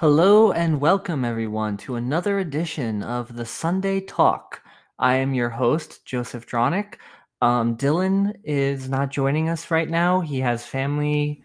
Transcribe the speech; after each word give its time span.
Hello 0.00 0.50
and 0.52 0.80
welcome 0.80 1.26
everyone 1.26 1.76
to 1.76 1.96
another 1.96 2.38
edition 2.38 3.02
of 3.02 3.36
the 3.36 3.44
Sunday 3.44 4.00
Talk. 4.00 4.62
I 4.98 5.16
am 5.16 5.34
your 5.34 5.50
host, 5.50 6.06
Joseph 6.06 6.46
Dronick. 6.46 6.94
Um, 7.42 7.76
Dylan 7.76 8.32
is 8.42 8.88
not 8.88 9.10
joining 9.10 9.50
us 9.50 9.70
right 9.70 9.90
now. 9.90 10.20
He 10.20 10.40
has 10.40 10.64
family 10.64 11.42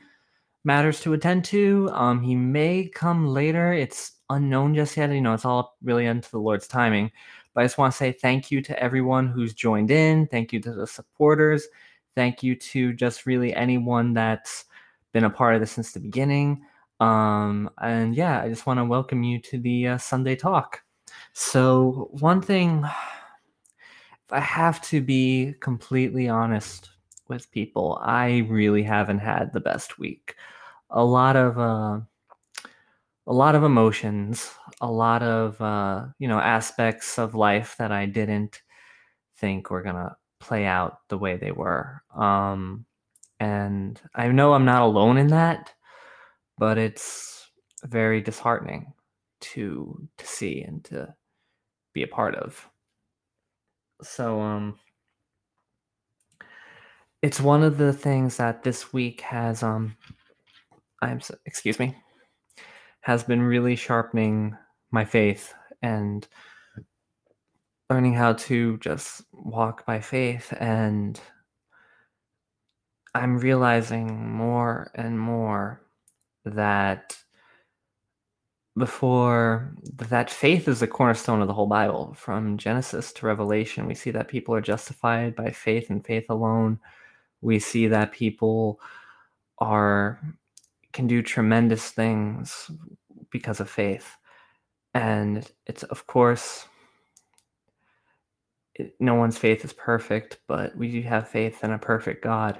matters 0.63 1.01
to 1.01 1.11
attend 1.11 1.43
to. 1.45 1.89
Um, 1.91 2.21
he 2.21 2.33
may 2.33 2.87
come 2.87 3.27
later. 3.27 3.73
It's 3.73 4.13
unknown 4.29 4.73
just 4.73 4.95
yet. 4.95 5.11
You 5.11 5.19
know, 5.19 5.33
it's 5.33 5.43
all 5.43 5.75
really 5.83 6.05
into 6.05 6.31
the 6.31 6.39
Lord's 6.39 6.65
timing. 6.69 7.11
But 7.53 7.59
I 7.59 7.65
just 7.65 7.77
want 7.77 7.91
to 7.91 7.97
say 7.97 8.13
thank 8.13 8.51
you 8.51 8.61
to 8.61 8.79
everyone 8.81 9.27
who's 9.27 9.53
joined 9.53 9.91
in. 9.91 10.27
Thank 10.27 10.53
you 10.53 10.61
to 10.61 10.71
the 10.73 10.87
supporters. 10.87 11.67
Thank 12.15 12.41
you 12.41 12.55
to 12.55 12.93
just 12.93 13.25
really 13.25 13.53
anyone 13.53 14.13
that's 14.13 14.63
been 15.11 15.25
a 15.25 15.29
part 15.29 15.55
of 15.55 15.59
this 15.59 15.73
since 15.73 15.91
the 15.91 15.99
beginning. 15.99 16.61
Um, 16.99 17.69
and 17.81 18.15
yeah, 18.15 18.41
I 18.41 18.49
just 18.49 18.65
want 18.65 18.79
to 18.79 18.85
welcome 18.85 19.23
you 19.23 19.39
to 19.39 19.57
the 19.57 19.87
uh, 19.89 19.97
Sunday 19.97 20.35
Talk. 20.35 20.81
So, 21.33 22.09
one 22.11 22.41
thing, 22.41 22.83
if 22.83 24.31
I 24.31 24.39
have 24.39 24.81
to 24.83 25.01
be 25.01 25.55
completely 25.59 26.29
honest 26.29 26.89
with 27.27 27.51
people, 27.51 27.99
I 28.01 28.45
really 28.49 28.83
haven't 28.83 29.19
had 29.19 29.51
the 29.51 29.59
best 29.59 29.99
week. 29.99 30.35
A 30.89 31.03
lot 31.03 31.35
of, 31.35 31.59
uh, 31.59 31.99
a 33.27 33.33
lot 33.33 33.55
of 33.55 33.63
emotions, 33.63 34.51
a 34.81 34.89
lot 34.89 35.23
of, 35.23 35.59
uh, 35.61 36.05
you 36.19 36.27
know, 36.27 36.39
aspects 36.39 37.17
of 37.17 37.35
life 37.35 37.75
that 37.77 37.91
I 37.91 38.05
didn't 38.05 38.61
think 39.37 39.69
were 39.69 39.81
gonna 39.81 40.15
play 40.39 40.65
out 40.65 40.99
the 41.09 41.17
way 41.17 41.35
they 41.37 41.51
were. 41.51 42.03
Um, 42.15 42.85
and 43.39 43.99
I 44.13 44.27
know 44.29 44.53
I'm 44.53 44.65
not 44.65 44.83
alone 44.83 45.17
in 45.17 45.27
that 45.27 45.73
but 46.57 46.77
it's 46.77 47.49
very 47.83 48.21
disheartening 48.21 48.93
to 49.41 50.07
to 50.17 50.25
see 50.25 50.61
and 50.61 50.83
to 50.85 51.13
be 51.93 52.03
a 52.03 52.07
part 52.07 52.35
of. 52.35 52.67
So 54.01 54.41
um 54.41 54.79
it's 57.21 57.39
one 57.41 57.63
of 57.63 57.77
the 57.77 57.93
things 57.93 58.37
that 58.37 58.63
this 58.63 58.93
week 58.93 59.21
has 59.21 59.63
um 59.63 59.95
I'm 61.01 61.21
excuse 61.45 61.79
me 61.79 61.95
has 63.01 63.23
been 63.23 63.41
really 63.41 63.75
sharpening 63.75 64.57
my 64.91 65.05
faith 65.05 65.53
and 65.81 66.27
learning 67.89 68.13
how 68.13 68.33
to 68.33 68.77
just 68.79 69.21
walk 69.31 69.85
by 69.85 69.99
faith 69.99 70.51
and 70.59 71.19
I'm 73.13 73.37
realizing 73.37 74.29
more 74.29 74.91
and 74.95 75.19
more 75.19 75.84
that 76.45 77.17
before 78.77 79.73
that 80.09 80.29
faith 80.29 80.67
is 80.67 80.81
the 80.81 80.87
cornerstone 80.87 81.41
of 81.41 81.47
the 81.47 81.53
whole 81.53 81.67
Bible. 81.67 82.13
From 82.17 82.57
Genesis 82.57 83.13
to 83.13 83.25
Revelation, 83.25 83.87
we 83.87 83.95
see 83.95 84.11
that 84.11 84.27
people 84.27 84.53
are 84.53 84.61
justified 84.61 85.35
by 85.35 85.51
faith 85.51 85.89
and 85.89 86.05
faith 86.05 86.25
alone. 86.29 86.79
We 87.41 87.59
see 87.59 87.87
that 87.87 88.11
people 88.11 88.79
are 89.59 90.19
can 90.91 91.07
do 91.07 91.21
tremendous 91.21 91.89
things 91.91 92.71
because 93.29 93.59
of 93.59 93.69
faith. 93.69 94.17
And 94.93 95.49
it's 95.65 95.83
of 95.83 96.07
course 96.07 96.65
it, 98.75 98.95
no 98.99 99.15
one's 99.15 99.37
faith 99.37 99.63
is 99.63 99.73
perfect, 99.73 100.39
but 100.47 100.75
we 100.75 100.91
do 100.91 101.01
have 101.01 101.29
faith 101.29 101.63
in 101.63 101.71
a 101.71 101.79
perfect 101.79 102.23
God. 102.23 102.59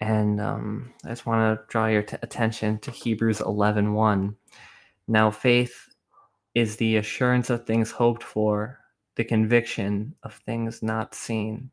And 0.00 0.40
um, 0.40 0.92
I 1.04 1.08
just 1.08 1.26
want 1.26 1.58
to 1.58 1.64
draw 1.68 1.86
your 1.86 2.02
t- 2.02 2.16
attention 2.22 2.78
to 2.80 2.90
Hebrews 2.90 3.40
11 3.40 3.94
1. 3.94 4.36
Now, 5.08 5.30
faith 5.30 5.88
is 6.54 6.76
the 6.76 6.96
assurance 6.96 7.50
of 7.50 7.66
things 7.66 7.90
hoped 7.90 8.22
for, 8.22 8.78
the 9.16 9.24
conviction 9.24 10.14
of 10.22 10.34
things 10.46 10.82
not 10.82 11.14
seen. 11.14 11.70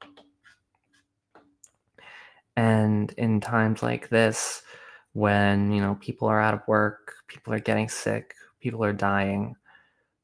And 2.55 3.11
in 3.17 3.39
times 3.41 3.81
like 3.81 4.09
this, 4.09 4.63
when 5.13 5.71
you 5.71 5.81
know 5.81 5.97
people 5.99 6.27
are 6.27 6.41
out 6.41 6.53
of 6.53 6.67
work, 6.67 7.13
people 7.27 7.53
are 7.53 7.59
getting 7.59 7.89
sick, 7.89 8.33
people 8.59 8.83
are 8.83 8.93
dying, 8.93 9.55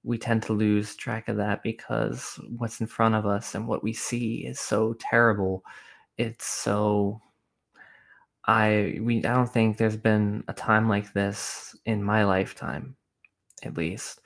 we 0.07 0.17
tend 0.17 0.41
to 0.43 0.53
lose 0.53 0.95
track 0.95 1.27
of 1.27 1.35
that 1.35 1.61
because 1.63 2.39
what's 2.55 2.79
in 2.79 2.87
front 2.87 3.13
of 3.13 3.25
us 3.25 3.55
and 3.55 3.67
what 3.67 3.83
we 3.83 3.91
see 3.91 4.45
is 4.45 4.57
so 4.57 4.95
terrible. 4.99 5.63
It's 6.17 6.45
so 6.45 7.21
I 8.47 8.99
we 9.01 9.17
I 9.19 9.33
don't 9.33 9.51
think 9.51 9.77
there's 9.77 9.97
been 9.97 10.43
a 10.47 10.53
time 10.53 10.87
like 10.89 11.13
this 11.13 11.75
in 11.85 12.03
my 12.03 12.23
lifetime, 12.23 12.95
at 13.63 13.77
least. 13.77 14.21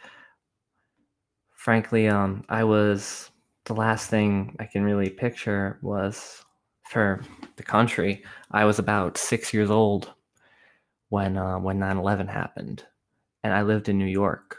Frankly, 1.55 2.07
um, 2.09 2.43
I 2.49 2.63
was 2.63 3.31
the 3.65 3.73
last 3.73 4.09
thing 4.09 4.55
I 4.59 4.65
can 4.65 4.83
really 4.83 5.09
picture 5.09 5.79
was 5.81 6.43
for 6.89 7.21
the 7.55 7.63
country. 7.63 8.23
I 8.51 8.65
was 8.65 8.79
about 8.79 9.17
six 9.17 9.53
years 9.53 9.69
old 9.69 10.13
when 11.09 11.37
uh, 11.37 11.59
when 11.59 11.79
9/11 11.79 12.29
happened, 12.29 12.85
and 13.43 13.53
I 13.53 13.63
lived 13.63 13.89
in 13.89 13.97
New 13.99 14.05
York. 14.07 14.57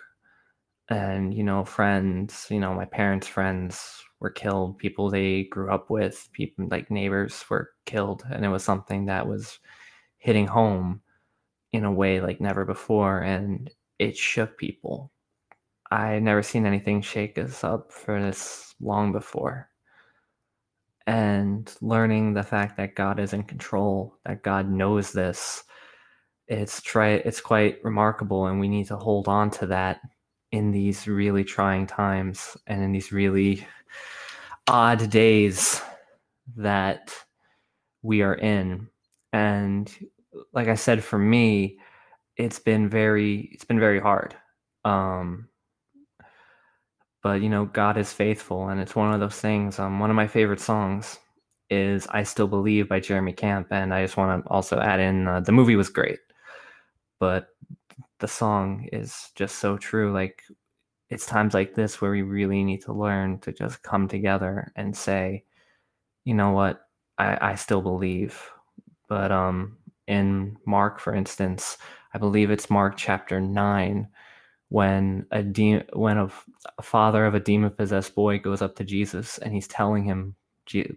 And 0.89 1.33
you 1.35 1.45
know, 1.45 1.65
friends, 1.65 2.47
you 2.51 2.61
know, 2.61 2.75
my 2.75 2.85
parents' 2.85 3.27
friends 3.29 4.03
were 4.21 4.31
killed, 4.31 4.79
people 4.79 5.11
they 5.11 5.45
grew 5.45 5.71
up 5.73 5.91
with, 5.91 6.29
people 6.33 6.67
like 6.71 6.91
neighbors 6.91 7.45
were 7.51 7.71
killed, 7.87 8.25
and 8.31 8.45
it 8.45 8.49
was 8.49 8.65
something 8.65 9.07
that 9.07 9.27
was 9.27 9.59
hitting 10.19 10.47
home 10.47 11.03
in 11.73 11.85
a 11.85 11.93
way 11.93 12.21
like 12.21 12.41
never 12.41 12.65
before, 12.65 13.21
and 13.21 13.71
it 13.99 14.17
shook 14.17 14.59
people. 14.59 15.11
I 15.91 16.09
had 16.09 16.23
never 16.23 16.43
seen 16.43 16.67
anything 16.67 17.03
shake 17.03 17.39
us 17.39 17.65
up 17.65 17.93
for 17.93 18.21
this 18.21 18.75
long 18.81 19.13
before. 19.13 19.69
And 21.07 21.73
learning 21.81 22.35
the 22.35 22.43
fact 22.43 22.77
that 22.77 22.95
God 22.95 23.19
is 23.21 23.33
in 23.33 23.43
control, 23.45 24.17
that 24.25 24.43
God 24.43 24.71
knows 24.71 25.13
this, 25.13 25.65
it's 26.49 26.81
try 26.83 27.11
it's 27.11 27.41
quite 27.41 27.83
remarkable, 27.85 28.47
and 28.47 28.61
we 28.61 28.69
need 28.69 28.87
to 28.89 28.97
hold 28.97 29.29
on 29.29 29.51
to 29.53 29.67
that 29.67 30.01
in 30.53 30.71
these 30.71 31.09
really 31.09 31.43
trying 31.43 31.87
times 31.87 32.57
and 32.67 32.83
in 32.83 32.93
these 32.93 33.11
really 33.11 33.67
odd 34.69 35.11
days 35.11 35.81
that 36.57 37.15
we 38.03 38.23
are 38.23 38.35
in. 38.35 38.89
And 39.33 39.93
like 40.53 40.69
I 40.69 40.75
said, 40.75 41.03
for 41.03 41.19
me, 41.19 41.79
it's 42.37 42.59
been 42.59 42.89
very 42.89 43.51
it's 43.53 43.65
been 43.65 43.81
very 43.81 43.99
hard. 43.99 44.37
Um 44.85 45.49
but 47.23 47.41
you 47.41 47.49
know, 47.49 47.67
God 47.67 47.97
is 47.97 48.13
faithful 48.13 48.69
and 48.69 48.81
it's 48.81 48.97
one 48.97 49.15
of 49.15 49.21
those 49.21 49.41
things. 49.41 49.79
Um 49.79 50.01
one 50.01 50.11
of 50.11 50.17
my 50.17 50.27
favorite 50.27 50.61
songs 50.61 51.19
is 51.71 52.07
I 52.11 52.23
Still 52.25 52.49
Believe 52.49 52.89
by 52.89 53.01
Jeremy 53.01 53.33
Camp 53.33 53.69
and 53.71 53.95
I 53.95 54.03
just 54.03 54.19
want 54.19 54.45
to 54.45 54.51
also 54.51 54.79
add 54.79 55.01
in 55.01 55.27
uh, 55.27 55.41
the 55.41 55.53
movie 55.53 55.77
was 55.77 55.89
great. 55.89 56.19
But 57.19 57.49
the 58.23 58.29
song 58.29 58.89
is 58.93 59.31
just 59.35 59.57
so 59.59 59.77
true 59.77 60.15
like 60.15 60.43
it's 61.11 61.27
times 61.27 61.53
like 61.53 61.75
this 61.75 62.01
where 62.01 62.13
we 62.13 62.23
really 62.23 62.65
need 62.65 62.83
to 62.83 62.95
learn 62.95 63.39
to 63.41 63.53
just 63.53 63.83
come 63.83 64.09
together 64.09 64.73
and 64.77 64.97
say, 64.97 65.45
you 66.25 66.33
know 66.33 66.53
what, 66.53 66.81
I, 67.19 67.51
I 67.51 67.55
still 67.57 67.83
believe. 67.83 68.41
But 69.11 69.31
um, 69.31 69.77
in 70.07 70.57
Mark, 70.67 71.01
for 71.01 71.15
instance, 71.15 71.77
I 72.15 72.19
believe 72.19 72.51
it's 72.51 72.71
Mark 72.71 72.97
chapter 72.97 73.43
nine, 73.43 74.09
when 74.71 75.27
a 75.33 75.43
de- 75.43 75.85
when 75.93 76.17
a, 76.17 76.31
a 76.79 76.83
father 76.83 77.27
of 77.27 77.35
a 77.35 77.41
demon 77.41 77.71
possessed 77.73 78.15
boy 78.15 78.39
goes 78.39 78.63
up 78.63 78.77
to 78.77 78.85
Jesus 78.85 79.37
and 79.39 79.53
he's 79.53 79.69
telling 79.69 80.05
him, 80.05 80.35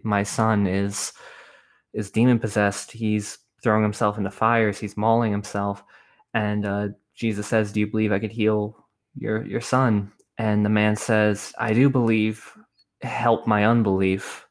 "My 0.02 0.22
son 0.22 0.66
is 0.66 1.12
is 1.92 2.10
demon 2.10 2.38
possessed. 2.38 2.92
He's 2.92 3.38
throwing 3.62 3.82
himself 3.82 4.16
into 4.16 4.30
fires. 4.30 4.78
He's 4.78 4.96
mauling 4.96 5.32
himself." 5.32 5.84
And 6.32 6.64
uh, 6.64 6.88
Jesus 7.16 7.46
says, 7.48 7.72
"Do 7.72 7.80
you 7.80 7.86
believe 7.88 8.12
I 8.12 8.18
could 8.20 8.32
heal 8.32 8.86
your 9.16 9.44
your 9.46 9.60
son? 9.62 10.12
And 10.38 10.64
the 10.64 10.70
man 10.70 10.96
says 10.96 11.52
i 11.58 11.72
do 11.72 11.88
believe. 11.90 12.52
Help 13.02 13.46
my 13.46 13.64
unbelief. 13.66 14.46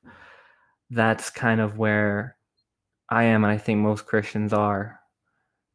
That's 0.92 1.30
kind 1.30 1.62
of 1.62 1.78
where 1.78 2.38
i 3.10 3.24
am 3.24 3.44
and 3.44 3.54
i 3.54 3.58
think 3.58 3.80
most 3.80 4.06
christians 4.08 4.54
are 4.54 5.00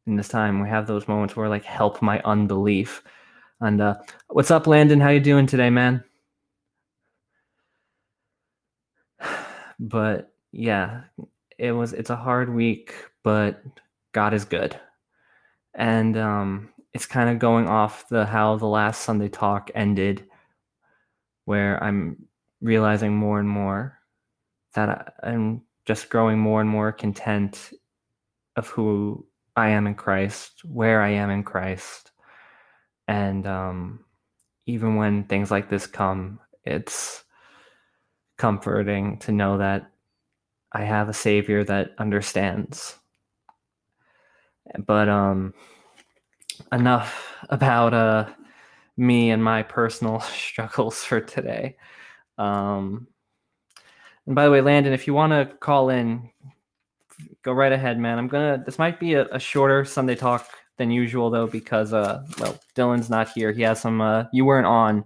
in 0.07 0.15
this 0.17 0.27
time. 0.29 0.61
We 0.61 0.69
have 0.69 0.87
those 0.87 1.07
moments 1.07 1.35
where 1.35 1.49
like 1.49 1.63
help 1.65 2.01
my 2.01 2.21
unbelief. 2.25 3.03
And 3.61 3.81
uh 3.81 3.95
what's 4.29 4.51
up 4.51 4.67
landon? 4.67 4.99
How 5.01 5.09
you 5.09 5.19
doing 5.21 5.47
today 5.47 5.69
man? 5.69 6.03
But 9.79 10.33
yeah 10.51 11.03
it 11.57 11.71
was 11.71 11.93
it's 11.93 12.09
a 12.11 12.15
hard 12.15 12.53
week 12.53 12.93
but 13.23 13.63
god 14.13 14.33
is 14.33 14.45
good. 14.45 14.79
And 15.75 16.17
um 16.17 16.69
it's 16.93 17.05
kind 17.05 17.29
of 17.29 17.39
going 17.39 17.67
off 17.67 18.07
the 18.09 18.25
how 18.25 18.57
the 18.57 18.67
last 18.67 19.01
Sunday 19.03 19.29
talk 19.29 19.71
ended, 19.75 20.25
where 21.45 21.81
I'm 21.83 22.27
realizing 22.61 23.15
more 23.15 23.39
and 23.39 23.49
more 23.49 23.99
that 24.75 25.15
I'm 25.23 25.63
just 25.85 26.09
growing 26.09 26.39
more 26.39 26.61
and 26.61 26.69
more 26.69 26.91
content 26.91 27.71
of 28.55 28.67
who 28.69 29.25
I 29.55 29.69
am 29.69 29.87
in 29.87 29.95
Christ, 29.95 30.63
where 30.65 31.01
I 31.01 31.09
am 31.09 31.29
in 31.29 31.43
Christ, 31.43 32.11
And 33.07 33.45
um, 33.47 34.05
even 34.65 34.95
when 34.95 35.25
things 35.25 35.51
like 35.51 35.69
this 35.69 35.87
come, 35.87 36.39
it's 36.63 37.23
comforting 38.37 39.17
to 39.19 39.31
know 39.31 39.57
that 39.57 39.91
I 40.71 40.83
have 40.83 41.09
a 41.09 41.13
savior 41.13 41.63
that 41.65 41.91
understands. 41.97 42.97
But 44.85 45.09
um 45.09 45.53
enough 46.71 47.37
about 47.49 47.93
uh 47.93 48.29
me 48.97 49.31
and 49.31 49.43
my 49.43 49.63
personal 49.63 50.19
struggles 50.21 51.03
for 51.03 51.21
today. 51.21 51.77
Um 52.37 53.07
and 54.25 54.35
by 54.35 54.45
the 54.45 54.51
way, 54.51 54.61
Landon, 54.61 54.93
if 54.93 55.07
you 55.07 55.13
want 55.13 55.31
to 55.31 55.55
call 55.57 55.89
in, 55.89 56.29
go 57.43 57.53
right 57.53 57.71
ahead, 57.71 57.99
man. 57.99 58.17
I'm 58.17 58.27
gonna. 58.27 58.61
This 58.65 58.79
might 58.79 58.99
be 58.99 59.15
a, 59.15 59.27
a, 59.27 59.39
shorter 59.39 59.83
Sunday 59.83 60.15
talk 60.15 60.47
than 60.77 60.91
usual, 60.91 61.29
though, 61.29 61.47
because 61.47 61.93
uh, 61.93 62.23
well, 62.39 62.57
Dylan's 62.75 63.09
not 63.09 63.29
here. 63.29 63.51
He 63.51 63.61
has 63.63 63.81
some. 63.81 64.01
Uh, 64.01 64.25
you 64.31 64.45
weren't 64.45 64.67
on 64.67 65.03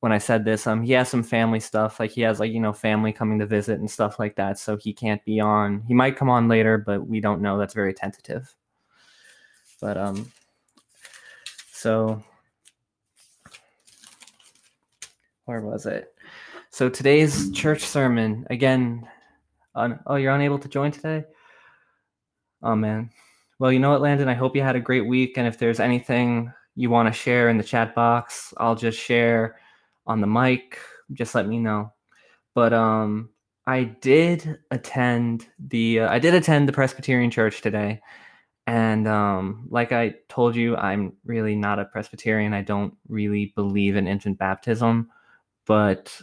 when 0.00 0.12
I 0.12 0.18
said 0.18 0.44
this. 0.44 0.66
Um, 0.66 0.82
he 0.82 0.92
has 0.92 1.08
some 1.08 1.22
family 1.22 1.60
stuff. 1.60 1.98
Like 1.98 2.10
he 2.10 2.20
has 2.22 2.38
like 2.40 2.52
you 2.52 2.60
know 2.60 2.72
family 2.72 3.12
coming 3.12 3.38
to 3.40 3.46
visit 3.46 3.80
and 3.80 3.90
stuff 3.90 4.18
like 4.18 4.36
that. 4.36 4.58
So 4.58 4.76
he 4.76 4.92
can't 4.92 5.24
be 5.24 5.40
on. 5.40 5.82
He 5.86 5.94
might 5.94 6.16
come 6.16 6.30
on 6.30 6.48
later, 6.48 6.78
but 6.78 7.06
we 7.06 7.20
don't 7.20 7.42
know. 7.42 7.58
That's 7.58 7.74
very 7.74 7.94
tentative. 7.94 8.54
But 9.80 9.96
um, 9.96 10.30
so 11.78 12.20
where 15.44 15.60
was 15.60 15.86
it? 15.86 16.12
So 16.70 16.88
today's 16.88 17.52
church 17.52 17.84
sermon 17.84 18.46
again. 18.50 19.08
On, 19.76 20.00
oh, 20.06 20.16
you're 20.16 20.34
unable 20.34 20.58
to 20.58 20.68
join 20.68 20.90
today. 20.90 21.24
Oh 22.64 22.74
man. 22.74 23.10
Well, 23.60 23.70
you 23.70 23.78
know 23.78 23.90
what, 23.90 24.00
Landon? 24.00 24.28
I 24.28 24.34
hope 24.34 24.56
you 24.56 24.62
had 24.62 24.74
a 24.74 24.80
great 24.80 25.06
week. 25.06 25.38
And 25.38 25.46
if 25.46 25.58
there's 25.58 25.78
anything 25.78 26.52
you 26.74 26.90
want 26.90 27.06
to 27.06 27.18
share 27.18 27.48
in 27.48 27.58
the 27.58 27.64
chat 27.64 27.94
box, 27.94 28.52
I'll 28.56 28.74
just 28.74 28.98
share 28.98 29.60
on 30.04 30.20
the 30.20 30.26
mic. 30.26 30.80
Just 31.12 31.36
let 31.36 31.46
me 31.46 31.60
know. 31.60 31.92
But 32.54 32.72
um, 32.72 33.30
I 33.68 33.84
did 33.84 34.58
attend 34.72 35.46
the 35.60 36.00
uh, 36.00 36.10
I 36.10 36.18
did 36.18 36.34
attend 36.34 36.68
the 36.68 36.72
Presbyterian 36.72 37.30
church 37.30 37.62
today, 37.62 38.00
and 38.68 39.08
um, 39.08 39.66
like 39.70 39.92
I 39.92 40.14
told 40.28 40.54
you, 40.54 40.76
I'm 40.76 41.14
really 41.24 41.56
not 41.56 41.78
a 41.78 41.86
Presbyterian. 41.86 42.52
I 42.52 42.60
don't 42.60 42.94
really 43.08 43.54
believe 43.56 43.96
in 43.96 44.06
infant 44.06 44.38
baptism, 44.38 45.08
but 45.66 46.20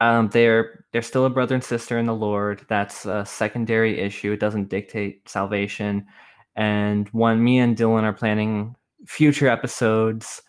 um, 0.00 0.28
they're 0.28 0.84
they're 0.92 1.02
still 1.02 1.26
a 1.26 1.30
brother 1.30 1.56
and 1.56 1.64
sister 1.64 1.98
in 1.98 2.06
the 2.06 2.14
Lord. 2.14 2.64
That's 2.68 3.04
a 3.04 3.26
secondary 3.26 3.98
issue. 3.98 4.30
It 4.30 4.38
doesn't 4.38 4.68
dictate 4.68 5.28
salvation. 5.28 6.06
And 6.54 7.08
when 7.08 7.42
me 7.42 7.58
and 7.58 7.76
Dylan 7.76 8.04
are 8.04 8.12
planning 8.12 8.76
future 9.08 9.48
episodes 9.48 10.42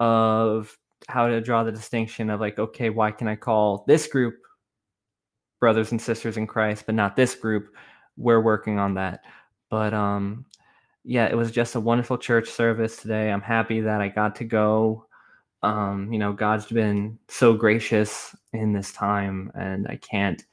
of 0.00 0.76
how 1.08 1.28
to 1.28 1.40
draw 1.40 1.64
the 1.64 1.72
distinction 1.72 2.28
of 2.28 2.40
like, 2.40 2.58
okay, 2.58 2.90
why 2.90 3.10
can 3.10 3.26
I 3.26 3.36
call 3.36 3.86
this 3.88 4.06
group 4.06 4.34
brothers 5.60 5.92
and 5.92 6.02
sisters 6.02 6.36
in 6.36 6.46
Christ, 6.46 6.84
but 6.84 6.94
not 6.94 7.16
this 7.16 7.34
group? 7.34 7.74
We're 8.18 8.42
working 8.42 8.78
on 8.78 8.92
that. 8.94 9.20
But 9.72 9.94
um, 9.94 10.44
yeah, 11.02 11.28
it 11.28 11.34
was 11.34 11.50
just 11.50 11.76
a 11.76 11.80
wonderful 11.80 12.18
church 12.18 12.50
service 12.50 12.98
today. 12.98 13.32
I'm 13.32 13.40
happy 13.40 13.80
that 13.80 14.02
I 14.02 14.08
got 14.08 14.36
to 14.36 14.44
go. 14.44 15.06
Um, 15.62 16.12
you 16.12 16.18
know, 16.18 16.34
God's 16.34 16.66
been 16.66 17.18
so 17.28 17.54
gracious 17.54 18.36
in 18.52 18.74
this 18.74 18.92
time, 18.92 19.50
and 19.54 19.88
I 19.88 19.96
can't 19.96 20.44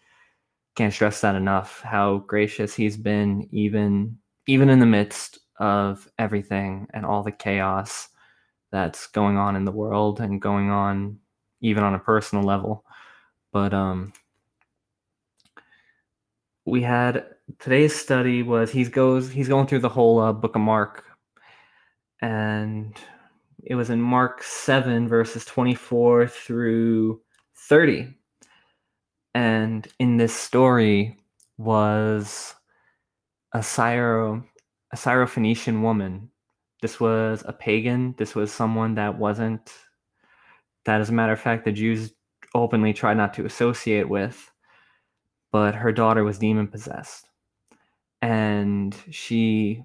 can't 0.75 0.93
stress 0.93 1.19
that 1.19 1.35
enough. 1.35 1.81
How 1.81 2.19
gracious 2.19 2.73
He's 2.73 2.95
been, 2.95 3.49
even 3.51 4.17
even 4.47 4.69
in 4.69 4.79
the 4.79 4.85
midst 4.85 5.39
of 5.59 6.07
everything 6.17 6.87
and 6.93 7.05
all 7.05 7.21
the 7.21 7.33
chaos 7.33 8.07
that's 8.71 9.07
going 9.07 9.35
on 9.35 9.57
in 9.57 9.65
the 9.65 9.71
world 9.73 10.21
and 10.21 10.41
going 10.41 10.69
on 10.69 11.19
even 11.59 11.83
on 11.83 11.93
a 11.93 11.99
personal 11.99 12.45
level. 12.45 12.85
But 13.51 13.73
um, 13.73 14.13
we 16.63 16.81
had 16.81 17.25
today's 17.57 17.95
study 17.95 18.43
was 18.43 18.71
he 18.71 18.83
goes 18.85 19.31
he's 19.31 19.47
going 19.47 19.67
through 19.67 19.79
the 19.79 19.89
whole 19.89 20.19
uh, 20.19 20.33
book 20.33 20.55
of 20.55 20.61
Mark, 20.61 21.05
and 22.21 22.95
it 23.63 23.75
was 23.75 23.89
in 23.89 24.01
Mark 24.01 24.43
seven 24.43 25.07
verses 25.07 25.45
twenty 25.45 25.75
four 25.75 26.27
through 26.27 27.21
thirty, 27.55 28.07
and 29.33 29.87
in 29.99 30.17
this 30.17 30.33
story 30.33 31.17
was 31.57 32.55
a 33.53 33.63
Syro 33.63 34.43
a 34.91 34.95
Syrophoenician 34.95 35.81
woman. 35.81 36.29
This 36.81 36.99
was 36.99 37.43
a 37.45 37.53
pagan. 37.53 38.15
This 38.17 38.35
was 38.35 38.51
someone 38.51 38.95
that 38.95 39.17
wasn't 39.17 39.73
that 40.85 41.01
as 41.01 41.09
a 41.09 41.13
matter 41.13 41.33
of 41.33 41.41
fact 41.41 41.65
the 41.65 41.71
Jews 41.71 42.13
openly 42.55 42.93
tried 42.93 43.17
not 43.17 43.33
to 43.35 43.45
associate 43.45 44.09
with 44.09 44.51
but 45.51 45.75
her 45.75 45.91
daughter 45.91 46.23
was 46.23 46.39
demon 46.39 46.67
possessed 46.67 47.28
and 48.21 48.95
she 49.09 49.83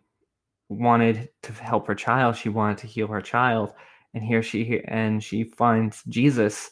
wanted 0.69 1.29
to 1.43 1.53
help 1.53 1.87
her 1.87 1.95
child 1.95 2.37
she 2.37 2.49
wanted 2.49 2.79
to 2.79 2.87
heal 2.87 3.07
her 3.07 3.21
child 3.21 3.73
and 4.15 4.25
here 4.25 4.43
she 4.43 4.81
and 4.87 5.23
she 5.23 5.45
finds 5.45 6.03
jesus 6.09 6.71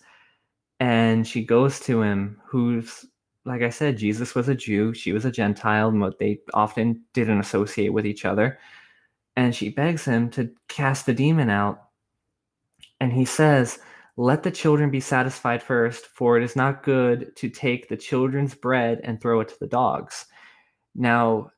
and 0.81 1.27
she 1.27 1.45
goes 1.45 1.79
to 1.79 2.03
him 2.03 2.41
who's 2.45 3.05
like 3.45 3.63
i 3.63 3.71
said 3.71 3.97
jesus 3.97 4.35
was 4.35 4.49
a 4.49 4.55
jew 4.55 4.95
she 4.95 5.13
was 5.13 5.25
a 5.25 5.31
gentile 5.31 5.89
and 5.89 6.01
what 6.01 6.19
they 6.19 6.39
often 6.55 7.01
didn't 7.13 7.39
associate 7.41 7.93
with 7.93 8.07
each 8.07 8.25
other 8.25 8.59
and 9.37 9.55
she 9.55 9.69
begs 9.69 10.05
him 10.05 10.31
to 10.31 10.51
cast 10.69 11.07
the 11.07 11.15
demon 11.15 11.51
out 11.51 11.85
and 13.01 13.13
he 13.13 13.25
says 13.25 13.79
let 14.17 14.43
the 14.43 14.51
children 14.51 14.91
be 14.91 15.01
satisfied 15.01 15.63
first, 15.63 16.07
for 16.07 16.37
it 16.37 16.45
is 16.45 16.55
not 16.55 16.83
good 16.83 17.35
to 17.37 17.49
take 17.49 17.89
the 17.89 17.97
children's 17.97 18.55
bread 18.55 19.01
and 19.05 19.21
throw 19.21 19.41
it 19.41 19.49
to 19.49 19.59
the 19.59 19.67
dogs. 19.67 20.27
Now, 20.95 21.51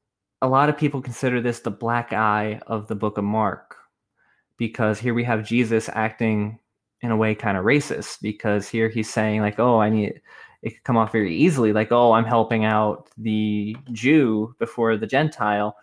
a 0.43 0.49
lot 0.49 0.69
of 0.69 0.76
people 0.76 1.00
consider 1.00 1.41
this 1.41 1.61
the 1.61 1.71
black 1.71 2.12
eye 2.12 2.61
of 2.67 2.88
the 2.88 2.95
book 2.95 3.19
of 3.19 3.25
Mark, 3.25 3.76
because 4.57 4.99
here 4.99 5.14
we 5.14 5.25
have 5.25 5.45
Jesus 5.45 5.88
acting 5.93 6.59
in 7.03 7.11
a 7.11 7.17
way 7.17 7.35
kind 7.35 7.57
of 7.57 7.64
racist, 7.64 8.21
because 8.23 8.69
here 8.69 8.88
he's 8.88 9.11
saying, 9.11 9.41
like, 9.41 9.59
oh, 9.59 9.81
I 9.81 9.91
need 9.91 10.21
it 10.64 10.71
could 10.71 10.85
come 10.85 10.97
off 10.97 11.12
very 11.12 11.37
easily, 11.37 11.75
like, 11.75 11.93
oh, 11.93 12.12
I'm 12.12 12.25
helping 12.25 12.64
out 12.64 13.11
the 13.19 13.76
Jew 13.93 14.55
before 14.59 14.97
the 14.97 15.07
Gentile. 15.07 15.76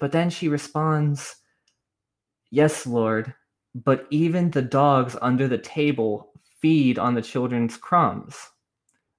But 0.00 0.10
then 0.10 0.28
she 0.28 0.48
responds, 0.48 1.36
Yes, 2.50 2.84
Lord, 2.84 3.32
but 3.76 4.08
even 4.10 4.50
the 4.50 4.60
dogs 4.60 5.16
under 5.22 5.46
the 5.46 5.56
table 5.56 6.32
feed 6.60 6.98
on 6.98 7.14
the 7.14 7.22
children's 7.22 7.76
crumbs. 7.76 8.36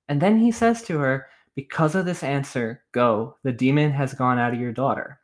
And 0.09 0.21
then 0.21 0.37
he 0.37 0.51
says 0.51 0.81
to 0.83 0.97
her, 0.99 1.27
Because 1.55 1.95
of 1.95 2.05
this 2.05 2.23
answer, 2.23 2.83
go. 2.91 3.37
The 3.43 3.51
demon 3.51 3.91
has 3.91 4.13
gone 4.13 4.39
out 4.39 4.53
of 4.53 4.59
your 4.59 4.71
daughter. 4.71 5.19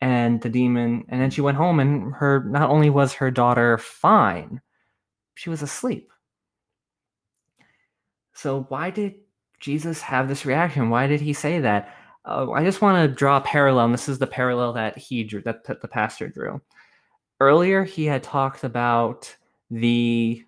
And 0.00 0.40
the 0.42 0.50
demon, 0.50 1.04
and 1.08 1.20
then 1.20 1.30
she 1.30 1.40
went 1.40 1.56
home, 1.56 1.80
and 1.80 2.12
her 2.14 2.44
not 2.44 2.68
only 2.68 2.90
was 2.90 3.14
her 3.14 3.30
daughter 3.30 3.78
fine, 3.78 4.60
she 5.34 5.48
was 5.48 5.62
asleep. 5.62 6.10
So, 8.34 8.66
why 8.68 8.90
did 8.90 9.14
Jesus 9.60 10.02
have 10.02 10.28
this 10.28 10.44
reaction? 10.44 10.90
Why 10.90 11.06
did 11.06 11.22
he 11.22 11.32
say 11.32 11.60
that? 11.60 11.94
Uh, 12.26 12.50
I 12.50 12.62
just 12.62 12.82
want 12.82 13.08
to 13.08 13.14
draw 13.14 13.38
a 13.38 13.40
parallel, 13.40 13.86
and 13.86 13.94
this 13.94 14.08
is 14.08 14.18
the 14.18 14.26
parallel 14.26 14.74
that 14.74 14.98
he 14.98 15.24
drew, 15.24 15.40
that 15.42 15.64
the 15.64 15.88
pastor 15.88 16.28
drew 16.28 16.60
earlier 17.40 17.84
he 17.84 18.04
had 18.04 18.22
talked 18.22 18.64
about 18.64 19.34
the 19.70 20.44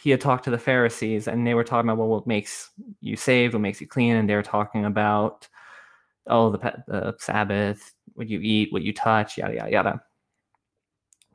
he 0.00 0.10
had 0.10 0.20
talked 0.20 0.44
to 0.44 0.50
the 0.50 0.58
Pharisees 0.58 1.28
and 1.28 1.46
they 1.46 1.54
were 1.54 1.64
talking 1.64 1.88
about 1.88 1.98
well, 1.98 2.08
what 2.08 2.26
makes 2.26 2.70
you 3.00 3.16
saved, 3.16 3.54
what 3.54 3.60
makes 3.60 3.80
you 3.80 3.86
clean, 3.86 4.16
and 4.16 4.28
they 4.28 4.34
were 4.34 4.42
talking 4.42 4.84
about 4.84 5.48
oh 6.26 6.50
the, 6.50 6.58
the 6.86 7.14
Sabbath, 7.18 7.94
what 8.14 8.28
you 8.28 8.40
eat, 8.40 8.72
what 8.72 8.82
you 8.82 8.92
touch, 8.92 9.38
yada 9.38 9.54
yada 9.54 9.70
yada. 9.70 10.02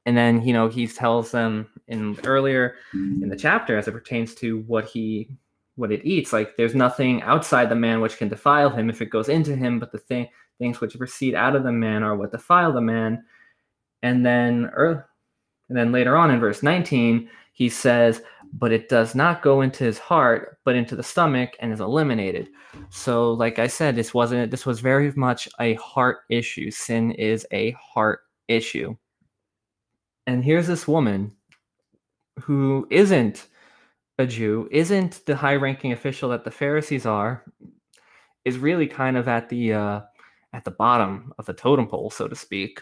And 0.05 0.17
then 0.17 0.41
you 0.43 0.53
know 0.53 0.67
he 0.67 0.87
tells 0.87 1.31
them 1.31 1.67
in 1.87 2.17
earlier 2.23 2.75
in 2.93 3.29
the 3.29 3.35
chapter 3.35 3.77
as 3.77 3.87
it 3.87 3.91
pertains 3.91 4.33
to 4.35 4.59
what 4.61 4.85
he 4.85 5.29
what 5.75 5.91
it 5.91 6.05
eats, 6.05 6.33
like 6.33 6.57
there's 6.57 6.75
nothing 6.75 7.21
outside 7.23 7.69
the 7.69 7.75
man 7.75 8.01
which 8.01 8.17
can 8.17 8.27
defile 8.27 8.69
him 8.69 8.89
if 8.89 9.01
it 9.01 9.09
goes 9.09 9.29
into 9.29 9.55
him, 9.55 9.79
but 9.79 9.91
the 9.91 9.97
thing 9.97 10.27
things 10.59 10.79
which 10.79 10.97
proceed 10.97 11.33
out 11.33 11.55
of 11.55 11.63
the 11.63 11.71
man 11.71 12.03
are 12.03 12.15
what 12.15 12.31
defile 12.31 12.71
the 12.71 12.81
man 12.81 13.23
and 14.03 14.25
then, 14.25 14.65
er, 14.75 15.07
and 15.69 15.77
then 15.77 15.91
later 15.91 16.17
on 16.17 16.31
in 16.31 16.39
verse 16.39 16.63
19, 16.63 17.29
he 17.51 17.69
says, 17.69 18.21
but 18.53 18.71
it 18.71 18.89
does 18.89 19.15
not 19.15 19.41
go 19.41 19.61
into 19.61 19.83
his 19.83 19.97
heart, 19.97 20.57
but 20.65 20.75
into 20.75 20.95
the 20.95 21.03
stomach 21.03 21.55
and 21.59 21.71
is 21.71 21.79
eliminated. 21.79 22.49
So, 22.89 23.31
like 23.31 23.59
I 23.59 23.67
said, 23.67 23.95
this 23.95 24.13
wasn't, 24.13 24.51
this 24.51 24.65
was 24.65 24.79
very 24.79 25.11
much 25.13 25.47
a 25.59 25.75
heart 25.75 26.19
issue. 26.29 26.71
Sin 26.71 27.11
is 27.11 27.45
a 27.51 27.71
heart 27.71 28.21
issue. 28.47 28.95
And 30.27 30.43
here's 30.43 30.67
this 30.67 30.87
woman 30.87 31.31
who 32.39 32.87
isn't 32.89 33.47
a 34.17 34.25
Jew, 34.25 34.67
isn't 34.71 35.25
the 35.25 35.35
high 35.35 35.55
ranking 35.55 35.93
official 35.93 36.29
that 36.29 36.43
the 36.43 36.51
Pharisees 36.51 37.05
are, 37.05 37.43
is 38.43 38.57
really 38.57 38.87
kind 38.87 39.17
of 39.17 39.27
at 39.27 39.49
the, 39.49 39.73
uh, 39.73 40.01
at 40.53 40.65
the 40.65 40.71
bottom 40.71 41.33
of 41.37 41.45
the 41.45 41.53
totem 41.53 41.87
pole, 41.87 42.09
so 42.09 42.27
to 42.27 42.35
speak 42.35 42.81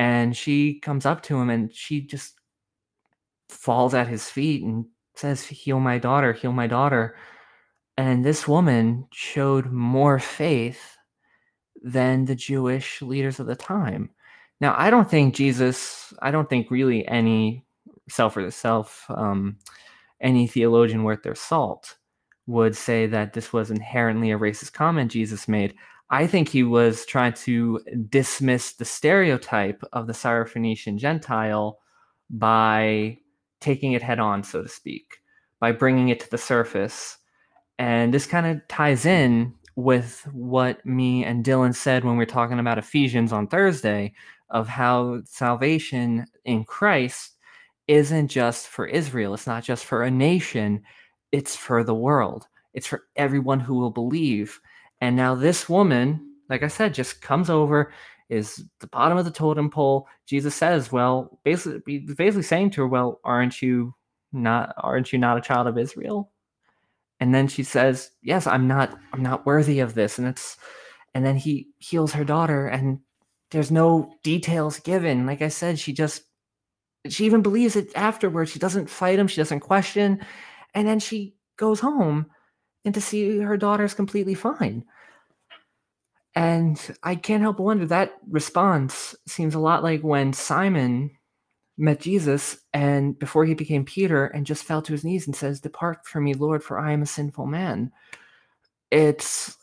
and 0.00 0.34
she 0.34 0.80
comes 0.80 1.04
up 1.04 1.22
to 1.22 1.38
him 1.38 1.50
and 1.50 1.70
she 1.74 2.00
just 2.00 2.39
falls 3.50 3.94
at 3.94 4.08
his 4.08 4.28
feet 4.28 4.62
and 4.62 4.86
says, 5.14 5.44
Heal 5.44 5.80
my 5.80 5.98
daughter, 5.98 6.32
heal 6.32 6.52
my 6.52 6.66
daughter. 6.66 7.16
And 7.96 8.24
this 8.24 8.48
woman 8.48 9.06
showed 9.12 9.66
more 9.66 10.18
faith 10.18 10.96
than 11.82 12.24
the 12.24 12.34
Jewish 12.34 13.02
leaders 13.02 13.40
of 13.40 13.46
the 13.46 13.56
time. 13.56 14.10
Now, 14.60 14.74
I 14.76 14.90
don't 14.90 15.10
think 15.10 15.34
Jesus, 15.34 16.12
I 16.22 16.30
don't 16.30 16.48
think 16.48 16.70
really 16.70 17.06
any 17.08 17.64
self 18.08 18.36
or 18.36 18.44
the 18.44 18.50
self, 18.50 19.06
um, 19.08 19.56
any 20.20 20.46
theologian 20.46 21.04
worth 21.04 21.22
their 21.22 21.34
salt 21.34 21.96
would 22.46 22.76
say 22.76 23.06
that 23.06 23.32
this 23.32 23.52
was 23.52 23.70
inherently 23.70 24.30
a 24.30 24.38
racist 24.38 24.72
comment 24.72 25.12
Jesus 25.12 25.48
made. 25.48 25.74
I 26.10 26.26
think 26.26 26.48
he 26.48 26.62
was 26.62 27.06
trying 27.06 27.34
to 27.34 27.80
dismiss 28.08 28.72
the 28.72 28.84
stereotype 28.84 29.82
of 29.92 30.06
the 30.06 30.12
Syrophoenician 30.12 30.96
Gentile 30.96 31.78
by 32.28 33.18
taking 33.60 33.92
it 33.92 34.02
head 34.02 34.18
on, 34.18 34.42
so 34.42 34.62
to 34.62 34.68
speak, 34.68 35.18
by 35.60 35.72
bringing 35.72 36.08
it 36.08 36.20
to 36.20 36.30
the 36.30 36.38
surface. 36.38 37.18
And 37.78 38.12
this 38.12 38.26
kind 38.26 38.46
of 38.46 38.66
ties 38.68 39.06
in 39.06 39.54
with 39.76 40.26
what 40.32 40.84
me 40.84 41.24
and 41.24 41.44
Dylan 41.44 41.74
said 41.74 42.04
when 42.04 42.16
we 42.16 42.22
are 42.24 42.26
talking 42.26 42.58
about 42.58 42.78
Ephesians 42.78 43.32
on 43.32 43.46
Thursday 43.46 44.12
of 44.50 44.68
how 44.68 45.22
salvation 45.24 46.26
in 46.44 46.64
Christ 46.64 47.36
isn't 47.88 48.28
just 48.28 48.68
for 48.68 48.86
Israel, 48.86 49.34
it's 49.34 49.46
not 49.46 49.64
just 49.64 49.84
for 49.84 50.02
a 50.02 50.10
nation, 50.10 50.82
it's 51.32 51.56
for 51.56 51.82
the 51.82 51.94
world. 51.94 52.46
It's 52.74 52.86
for 52.86 53.04
everyone 53.16 53.60
who 53.60 53.74
will 53.74 53.90
believe. 53.90 54.60
And 55.00 55.16
now 55.16 55.34
this 55.34 55.68
woman, 55.68 56.34
like 56.48 56.62
I 56.62 56.68
said, 56.68 56.94
just 56.94 57.22
comes 57.22 57.50
over, 57.50 57.92
is 58.30 58.64
the 58.78 58.86
bottom 58.86 59.18
of 59.18 59.24
the 59.24 59.30
totem 59.30 59.68
pole. 59.68 60.06
Jesus 60.26 60.54
says, 60.54 60.90
"Well, 60.92 61.38
basically, 61.44 61.98
basically 61.98 62.42
saying 62.42 62.70
to 62.70 62.82
her, 62.82 62.88
well, 62.88 63.20
aren't 63.24 63.60
you 63.60 63.94
not? 64.32 64.74
Aren't 64.78 65.12
you 65.12 65.18
not 65.18 65.36
a 65.36 65.42
child 65.42 65.66
of 65.66 65.76
Israel?" 65.76 66.30
And 67.18 67.34
then 67.34 67.48
she 67.48 67.62
says, 67.62 68.12
"Yes, 68.22 68.46
I'm 68.46 68.66
not. 68.66 68.96
I'm 69.12 69.22
not 69.22 69.44
worthy 69.44 69.80
of 69.80 69.94
this." 69.94 70.18
And 70.18 70.28
it's, 70.28 70.56
and 71.14 71.26
then 71.26 71.36
he 71.36 71.68
heals 71.78 72.12
her 72.12 72.24
daughter, 72.24 72.66
and 72.66 73.00
there's 73.50 73.70
no 73.70 74.14
details 74.22 74.78
given. 74.80 75.26
Like 75.26 75.42
I 75.42 75.48
said, 75.48 75.78
she 75.78 75.92
just, 75.92 76.22
she 77.08 77.26
even 77.26 77.42
believes 77.42 77.76
it 77.76 77.90
afterwards. 77.96 78.52
She 78.52 78.60
doesn't 78.60 78.88
fight 78.88 79.18
him. 79.18 79.26
She 79.26 79.40
doesn't 79.40 79.60
question, 79.60 80.20
and 80.74 80.86
then 80.86 81.00
she 81.00 81.34
goes 81.56 81.80
home 81.80 82.26
and 82.84 82.94
to 82.94 83.00
see 83.00 83.38
her 83.38 83.56
daughter's 83.56 83.92
completely 83.92 84.34
fine. 84.34 84.84
And 86.34 86.80
I 87.02 87.16
can't 87.16 87.42
help 87.42 87.56
but 87.56 87.64
wonder 87.64 87.86
that 87.86 88.12
response 88.28 89.14
seems 89.26 89.54
a 89.54 89.58
lot 89.60 89.82
like 89.82 90.02
when 90.02 90.32
Simon 90.32 91.10
met 91.76 92.00
Jesus 92.00 92.58
and 92.72 93.18
before 93.18 93.44
he 93.44 93.54
became 93.54 93.84
Peter 93.84 94.26
and 94.26 94.46
just 94.46 94.64
fell 94.64 94.82
to 94.82 94.92
his 94.92 95.04
knees 95.04 95.26
and 95.26 95.34
says, 95.34 95.60
Depart 95.60 96.06
from 96.06 96.24
me, 96.24 96.34
Lord, 96.34 96.62
for 96.62 96.78
I 96.78 96.92
am 96.92 97.02
a 97.02 97.06
sinful 97.06 97.46
man. 97.46 97.90
It's 98.90 99.56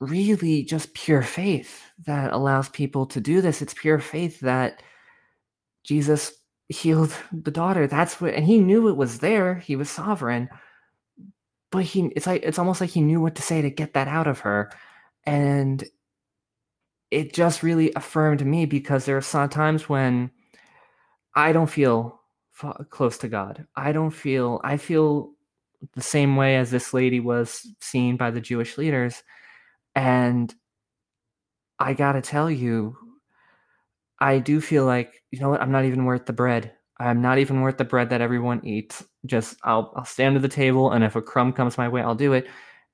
really 0.00 0.64
just 0.64 0.94
pure 0.94 1.22
faith 1.22 1.82
that 2.06 2.32
allows 2.32 2.68
people 2.68 3.06
to 3.06 3.20
do 3.20 3.40
this. 3.40 3.60
It's 3.60 3.74
pure 3.74 3.98
faith 3.98 4.40
that 4.40 4.82
Jesus 5.82 6.32
healed 6.68 7.14
the 7.32 7.50
daughter. 7.50 7.86
That's 7.86 8.20
what, 8.20 8.34
and 8.34 8.46
he 8.46 8.58
knew 8.58 8.88
it 8.88 8.96
was 8.96 9.18
there. 9.18 9.56
He 9.56 9.76
was 9.76 9.90
sovereign 9.90 10.48
but 11.74 11.82
he 11.82 12.04
it's 12.14 12.28
like 12.28 12.40
it's 12.44 12.58
almost 12.58 12.80
like 12.80 12.90
he 12.90 13.00
knew 13.00 13.20
what 13.20 13.34
to 13.34 13.42
say 13.42 13.60
to 13.60 13.68
get 13.68 13.94
that 13.94 14.06
out 14.06 14.28
of 14.28 14.38
her 14.38 14.70
and 15.26 15.84
it 17.10 17.32
just 17.32 17.62
really 17.62 17.92
affirmed 17.94 18.44
me 18.44 18.66
because 18.66 19.04
there 19.04 19.16
are 19.16 19.22
some 19.22 19.48
times 19.48 19.88
when 19.88 20.30
i 21.34 21.52
don't 21.52 21.70
feel 21.70 22.20
close 22.90 23.18
to 23.18 23.28
god 23.28 23.66
i 23.76 23.92
don't 23.92 24.10
feel 24.10 24.60
i 24.64 24.76
feel 24.76 25.32
the 25.94 26.02
same 26.02 26.36
way 26.36 26.56
as 26.56 26.70
this 26.70 26.94
lady 26.94 27.20
was 27.20 27.66
seen 27.80 28.16
by 28.16 28.30
the 28.30 28.40
jewish 28.40 28.78
leaders 28.78 29.22
and 29.94 30.54
i 31.78 31.92
gotta 31.92 32.20
tell 32.20 32.50
you 32.50 32.96
i 34.20 34.38
do 34.38 34.60
feel 34.60 34.84
like 34.84 35.22
you 35.30 35.40
know 35.40 35.50
what 35.50 35.60
i'm 35.60 35.72
not 35.72 35.84
even 35.84 36.04
worth 36.04 36.26
the 36.26 36.32
bread 36.32 36.72
I'm 36.98 37.20
not 37.20 37.38
even 37.38 37.60
worth 37.60 37.76
the 37.76 37.84
bread 37.84 38.10
that 38.10 38.20
everyone 38.20 38.64
eats. 38.64 39.04
Just 39.26 39.56
I'll 39.64 39.92
I'll 39.96 40.04
stand 40.04 40.36
at 40.36 40.42
the 40.42 40.48
table 40.48 40.92
and 40.92 41.02
if 41.02 41.16
a 41.16 41.22
crumb 41.22 41.52
comes 41.52 41.76
my 41.76 41.88
way, 41.88 42.02
I'll 42.02 42.14
do 42.14 42.32
it. 42.32 42.46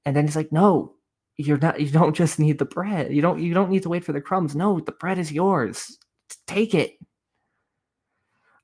And 0.05 0.17
then 0.17 0.27
he's 0.27 0.37
like, 0.37 0.53
"No, 0.53 0.95
you're 1.41 1.59
not 1.59 1.81
you 1.81 1.91
don't 1.91 2.15
just 2.15 2.39
need 2.39 2.59
the 2.59 2.65
bread. 2.65 3.13
You 3.13 3.23
don't 3.23 3.41
you 3.41 3.55
don't 3.55 3.71
need 3.71 3.83
to 3.85 3.89
wait 3.89 4.05
for 4.05 4.13
the 4.13 4.21
crumbs. 4.21 4.55
No, 4.57 4.81
the 4.81 4.93
bread 4.93 5.19
is 5.19 5.33
yours. 5.33 5.99
Take 6.47 6.75
it." 6.75 6.99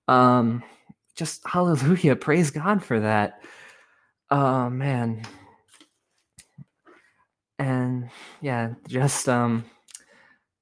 Um 0.09 0.63
just 1.17 1.47
hallelujah, 1.47 2.17
praise 2.29 2.51
God 2.51 2.83
for 2.85 3.01
that. 3.01 3.41
Oh 4.31 4.71
man. 4.71 5.23
And 7.59 8.11
yeah, 8.41 8.75
just 8.89 9.29
um 9.29 9.65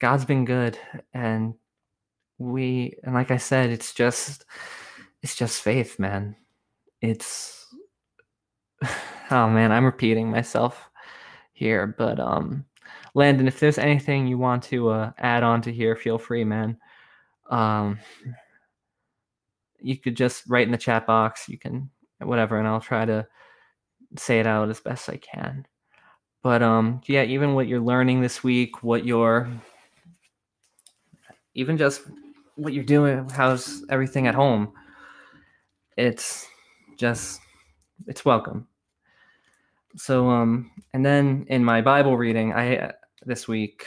God's 0.00 0.25
been 0.25 0.44
good 0.44 0.78
and 1.12 1.54
we 2.38 2.97
and 3.04 3.14
like 3.14 3.30
I 3.30 3.38
said, 3.38 3.71
it's 3.71 3.94
just 3.94 4.44
it's 5.23 5.35
just 5.37 5.62
faith, 5.62 5.99
man. 5.99 6.37
It's 7.00 7.66
oh 9.30 9.49
man, 9.49 9.73
I'm 9.73 9.85
repeating 9.85 10.30
myself 10.30 10.90
here, 11.55 11.95
but 11.99 12.21
um 12.21 12.65
Landon, 13.15 13.49
if 13.49 13.61
there's 13.61 13.79
anything 13.79 14.27
you 14.27 14.39
want 14.39 14.63
to 14.65 14.91
uh, 14.91 15.13
add 15.19 15.43
on 15.43 15.63
to 15.63 15.73
here, 15.73 15.97
feel 15.97 16.19
free, 16.19 16.45
man. 16.45 16.77
Um, 17.51 17.99
you 19.81 19.97
could 19.97 20.17
just 20.17 20.45
write 20.49 20.67
in 20.67 20.73
the 20.73 20.79
chat 20.79 21.07
box. 21.07 21.49
You 21.49 21.59
can 21.59 21.91
whatever, 22.21 22.59
and 22.59 22.67
I'll 22.67 22.81
try 22.81 23.05
to 23.05 23.27
say 24.17 24.41
it 24.41 24.47
out 24.47 24.69
as 24.69 24.81
best 24.81 25.09
I 25.09 25.17
can. 25.17 25.67
But 26.43 26.63
um, 26.63 27.01
yeah, 27.07 27.23
even 27.23 27.55
what 27.55 27.69
you're 27.69 27.81
learning 27.81 28.21
this 28.21 28.43
week, 28.43 28.83
what 28.83 29.05
you're 29.05 29.49
even 31.55 31.79
just 31.79 32.03
what 32.57 32.73
you're 32.73 32.85
doing, 32.85 33.29
how's 33.31 33.85
everything 33.91 34.27
at 34.27 34.35
home, 34.35 34.73
it's 35.97 36.47
just 36.97 37.41
it's 38.07 38.25
welcome. 38.25 38.67
So 39.97 40.29
um 40.29 40.71
and 40.93 41.05
then 41.05 41.47
in 41.49 41.65
my 41.65 41.81
Bible 41.81 42.17
reading, 42.17 42.53
I 42.53 42.93
this 43.25 43.49
week 43.49 43.87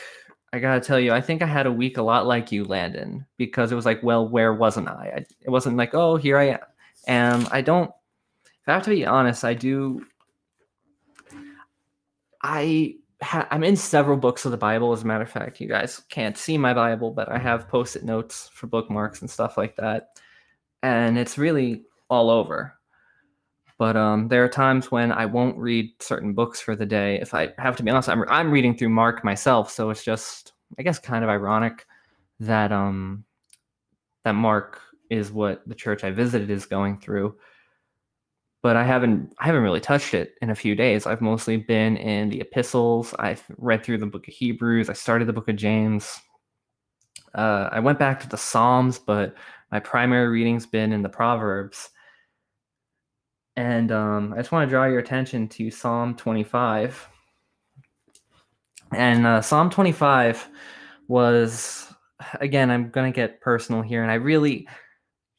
I 0.53 0.59
gotta 0.59 0.79
tell 0.79 0.99
you, 0.99 1.11
I 1.11 1.21
think 1.21 1.41
I 1.41 1.45
had 1.45 1.67
a 1.67 1.71
week 1.71 1.97
a 1.97 2.01
lot 2.01 2.25
like 2.25 2.51
you, 2.51 2.63
Landon, 2.63 3.25
because 3.37 3.71
it 3.71 3.75
was 3.75 3.85
like, 3.85 4.01
well, 4.01 4.27
where 4.27 4.53
wasn't 4.53 4.87
I? 4.87 5.11
I 5.17 5.25
it 5.41 5.49
wasn't 5.49 5.77
like, 5.77 5.93
oh, 5.93 6.15
here 6.15 6.37
I 6.37 6.49
am. 6.49 6.59
And 7.07 7.47
I 7.51 7.61
don't. 7.61 7.91
If 8.61 8.69
I 8.69 8.73
have 8.73 8.83
to 8.83 8.89
be 8.89 9.05
honest, 9.05 9.43
I 9.43 9.53
do. 9.53 10.05
I 12.41 12.95
ha- 13.21 13.47
I'm 13.51 13.63
in 13.63 13.75
several 13.75 14.17
books 14.17 14.45
of 14.45 14.51
the 14.51 14.57
Bible. 14.57 14.93
As 14.93 15.03
a 15.03 15.05
matter 15.05 15.23
of 15.23 15.29
fact, 15.29 15.59
you 15.59 15.67
guys 15.67 16.01
can't 16.09 16.37
see 16.37 16.57
my 16.57 16.73
Bible, 16.73 17.11
but 17.11 17.29
I 17.29 17.37
have 17.37 17.67
post-it 17.67 18.03
notes 18.03 18.49
for 18.53 18.67
bookmarks 18.67 19.21
and 19.21 19.29
stuff 19.29 19.57
like 19.57 19.75
that, 19.77 20.19
and 20.83 21.17
it's 21.17 21.37
really 21.37 21.83
all 22.09 22.29
over. 22.29 22.76
But 23.77 23.95
um, 23.95 24.27
there 24.27 24.43
are 24.43 24.49
times 24.49 24.91
when 24.91 25.11
I 25.11 25.25
won't 25.25 25.57
read 25.57 25.91
certain 25.99 26.33
books 26.33 26.59
for 26.59 26.75
the 26.75 26.85
day. 26.85 27.19
If 27.21 27.33
I 27.33 27.53
have 27.59 27.75
to 27.77 27.83
be 27.83 27.91
honest, 27.91 28.09
I'm 28.09 28.23
I'm 28.29 28.51
reading 28.51 28.75
through 28.75 28.89
Mark 28.89 29.23
myself, 29.23 29.71
so 29.71 29.89
it's 29.89 30.03
just 30.03 30.53
I 30.79 30.83
guess 30.83 30.99
kind 30.99 31.23
of 31.23 31.29
ironic 31.29 31.85
that 32.39 32.71
um 32.71 33.23
that 34.23 34.33
Mark 34.33 34.81
is 35.09 35.31
what 35.31 35.67
the 35.67 35.75
church 35.75 36.03
I 36.03 36.11
visited 36.11 36.49
is 36.49 36.65
going 36.65 36.99
through 36.99 37.35
but 38.67 38.75
I 38.75 38.83
haven't 38.83 39.33
I 39.39 39.45
haven't 39.45 39.63
really 39.63 39.79
touched 39.79 40.13
it 40.13 40.35
in 40.41 40.49
a 40.49 40.55
few 40.55 40.75
days. 40.75 41.05
I've 41.05 41.21
mostly 41.21 41.57
been 41.57 41.95
in 41.97 42.29
the 42.29 42.41
epistles. 42.41 43.13
I've 43.19 43.43
read 43.57 43.83
through 43.83 43.99
the 43.99 44.07
book 44.07 44.27
of 44.27 44.33
Hebrews. 44.33 44.89
I 44.89 44.93
started 44.93 45.25
the 45.25 45.33
book 45.33 45.47
of 45.47 45.55
James. 45.55 46.19
Uh, 47.35 47.69
I 47.71 47.79
went 47.79 47.99
back 47.99 48.19
to 48.19 48.29
the 48.29 48.37
Psalms, 48.37 48.99
but 48.99 49.35
my 49.71 49.79
primary 49.79 50.27
reading's 50.27 50.65
been 50.65 50.91
in 50.91 51.01
the 51.01 51.09
Proverbs. 51.09 51.89
And 53.57 53.91
um, 53.91 54.33
I 54.33 54.37
just 54.37 54.51
want 54.51 54.67
to 54.67 54.69
draw 54.69 54.85
your 54.85 54.99
attention 54.99 55.47
to 55.49 55.71
Psalm 55.71 56.15
25. 56.15 57.09
And 58.93 59.25
uh, 59.25 59.41
Psalm 59.41 59.71
25 59.71 60.47
was, 61.07 61.91
again, 62.39 62.69
I'm 62.69 62.91
going 62.91 63.11
to 63.11 63.15
get 63.15 63.41
personal 63.41 63.81
here, 63.81 64.03
and 64.03 64.11
I 64.11 64.15
really 64.15 64.67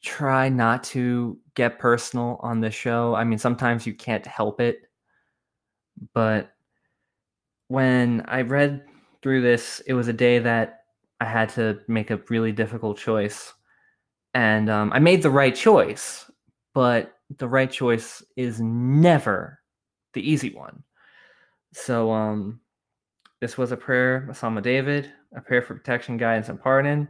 try 0.03 0.49
not 0.49 0.83
to 0.83 1.39
get 1.55 1.79
personal 1.79 2.41
on 2.43 2.59
the 2.59 2.69
show. 2.69 3.15
I 3.15 3.23
mean, 3.23 3.39
sometimes 3.39 3.87
you 3.87 3.93
can't 3.93 4.25
help 4.25 4.59
it. 4.59 4.81
But 6.13 6.51
when 7.69 8.25
I 8.27 8.41
read 8.41 8.83
through 9.21 9.43
this, 9.43 9.81
it 9.87 9.93
was 9.93 10.09
a 10.09 10.13
day 10.13 10.39
that 10.39 10.81
I 11.21 11.25
had 11.25 11.47
to 11.51 11.79
make 11.87 12.11
a 12.11 12.19
really 12.29 12.51
difficult 12.51 12.97
choice. 12.97 13.53
And 14.33 14.69
um, 14.69 14.91
I 14.93 14.99
made 14.99 15.21
the 15.21 15.31
right 15.31 15.55
choice, 15.55 16.29
but 16.73 17.18
the 17.37 17.47
right 17.47 17.69
choice 17.71 18.23
is 18.35 18.59
never 18.59 19.59
the 20.13 20.29
easy 20.29 20.53
one. 20.53 20.83
So, 21.73 22.11
um, 22.11 22.59
this 23.41 23.57
was 23.57 23.71
a 23.71 23.77
prayer, 23.77 24.27
a 24.29 24.33
Psalm 24.33 24.57
of 24.57 24.63
David, 24.63 25.11
a 25.35 25.41
prayer 25.41 25.61
for 25.61 25.75
protection, 25.75 26.17
guidance, 26.17 26.49
and 26.49 26.61
pardon. 26.61 27.07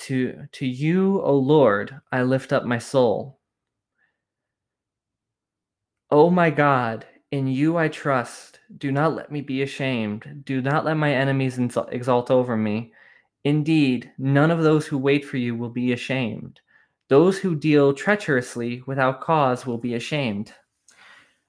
To, 0.00 0.46
to 0.52 0.66
you, 0.66 1.20
O 1.22 1.36
Lord, 1.36 1.94
I 2.10 2.22
lift 2.22 2.52
up 2.52 2.64
my 2.64 2.78
soul. 2.78 3.38
O 6.10 6.30
my 6.30 6.50
God, 6.50 7.06
in 7.30 7.46
you 7.46 7.76
I 7.76 7.88
trust. 7.88 8.58
Do 8.78 8.90
not 8.90 9.14
let 9.14 9.30
me 9.30 9.40
be 9.40 9.62
ashamed. 9.62 10.42
Do 10.44 10.60
not 10.60 10.84
let 10.84 10.96
my 10.96 11.12
enemies 11.12 11.58
exalt 11.58 12.30
over 12.30 12.56
me. 12.56 12.92
Indeed, 13.44 14.10
none 14.18 14.50
of 14.50 14.62
those 14.62 14.86
who 14.86 14.98
wait 14.98 15.24
for 15.24 15.36
you 15.36 15.54
will 15.54 15.70
be 15.70 15.92
ashamed. 15.92 16.60
Those 17.10 17.38
who 17.38 17.56
deal 17.56 17.92
treacherously 17.92 18.84
without 18.86 19.20
cause 19.20 19.66
will 19.66 19.78
be 19.78 19.94
ashamed. 19.94 20.52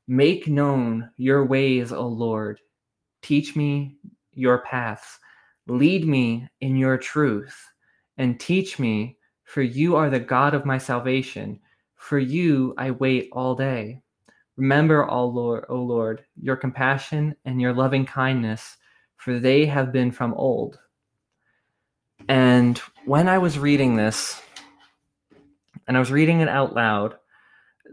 Make 0.07 0.47
known 0.47 1.11
your 1.17 1.45
ways, 1.45 1.91
O 1.91 2.07
Lord. 2.07 2.59
Teach 3.21 3.55
me 3.55 3.97
your 4.33 4.63
paths. 4.63 5.19
Lead 5.67 6.07
me 6.07 6.49
in 6.61 6.77
your 6.77 6.97
truth 6.97 7.55
and 8.17 8.39
teach 8.39 8.79
me, 8.79 9.19
for 9.43 9.61
you 9.61 9.95
are 9.95 10.09
the 10.09 10.19
God 10.19 10.55
of 10.55 10.65
my 10.65 10.79
salvation. 10.79 11.59
For 11.93 12.17
you 12.17 12.73
I 12.79 12.89
wait 12.89 13.29
all 13.31 13.53
day. 13.53 14.01
Remember, 14.57 15.07
O 15.07 15.27
Lord, 15.27 15.65
O 15.69 15.75
Lord, 15.75 16.25
your 16.41 16.55
compassion 16.55 17.35
and 17.45 17.61
your 17.61 17.73
loving 17.73 18.07
kindness, 18.07 18.77
for 19.17 19.37
they 19.37 19.67
have 19.67 19.93
been 19.93 20.11
from 20.11 20.33
old. 20.33 20.79
And 22.27 22.79
when 23.05 23.27
I 23.27 23.37
was 23.37 23.59
reading 23.59 23.95
this, 23.95 24.41
and 25.91 25.97
I 25.97 25.99
was 25.99 26.09
reading 26.09 26.39
it 26.39 26.47
out 26.47 26.73
loud, 26.73 27.15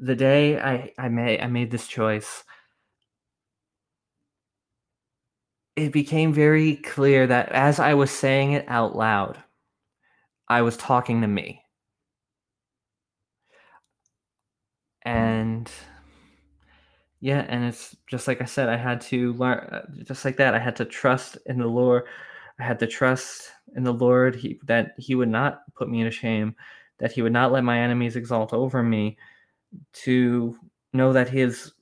the 0.00 0.14
day 0.14 0.56
I, 0.60 0.92
I 0.96 1.08
made 1.08 1.40
I 1.40 1.48
made 1.48 1.72
this 1.72 1.88
choice, 1.88 2.44
it 5.74 5.92
became 5.92 6.32
very 6.32 6.76
clear 6.76 7.26
that 7.26 7.48
as 7.50 7.80
I 7.80 7.94
was 7.94 8.12
saying 8.12 8.52
it 8.52 8.64
out 8.68 8.94
loud, 8.94 9.42
I 10.46 10.62
was 10.62 10.76
talking 10.76 11.22
to 11.22 11.26
me. 11.26 11.64
And 15.02 15.68
yeah, 17.18 17.44
and 17.48 17.64
it's 17.64 17.96
just 18.06 18.28
like 18.28 18.40
I 18.40 18.44
said, 18.44 18.68
I 18.68 18.76
had 18.76 19.00
to 19.10 19.32
learn, 19.32 19.58
uh, 19.58 19.86
just 20.04 20.24
like 20.24 20.36
that, 20.36 20.54
I 20.54 20.60
had 20.60 20.76
to 20.76 20.84
trust 20.84 21.36
in 21.46 21.58
the 21.58 21.66
Lord. 21.66 22.04
I 22.60 22.62
had 22.62 22.78
to 22.78 22.86
trust 22.86 23.50
in 23.74 23.82
the 23.82 23.92
Lord 23.92 24.36
he, 24.36 24.60
that 24.66 24.92
He 24.98 25.16
would 25.16 25.28
not 25.28 25.62
put 25.74 25.88
me 25.90 26.04
to 26.04 26.12
shame, 26.12 26.54
that 26.98 27.12
He 27.12 27.22
would 27.22 27.32
not 27.32 27.52
let 27.52 27.64
my 27.64 27.80
enemies 27.80 28.16
exalt 28.16 28.52
over 28.52 28.82
me, 28.82 29.16
to 29.92 30.56
know 30.92 31.12
that 31.12 31.28
He 31.28 31.40
is 31.40 31.72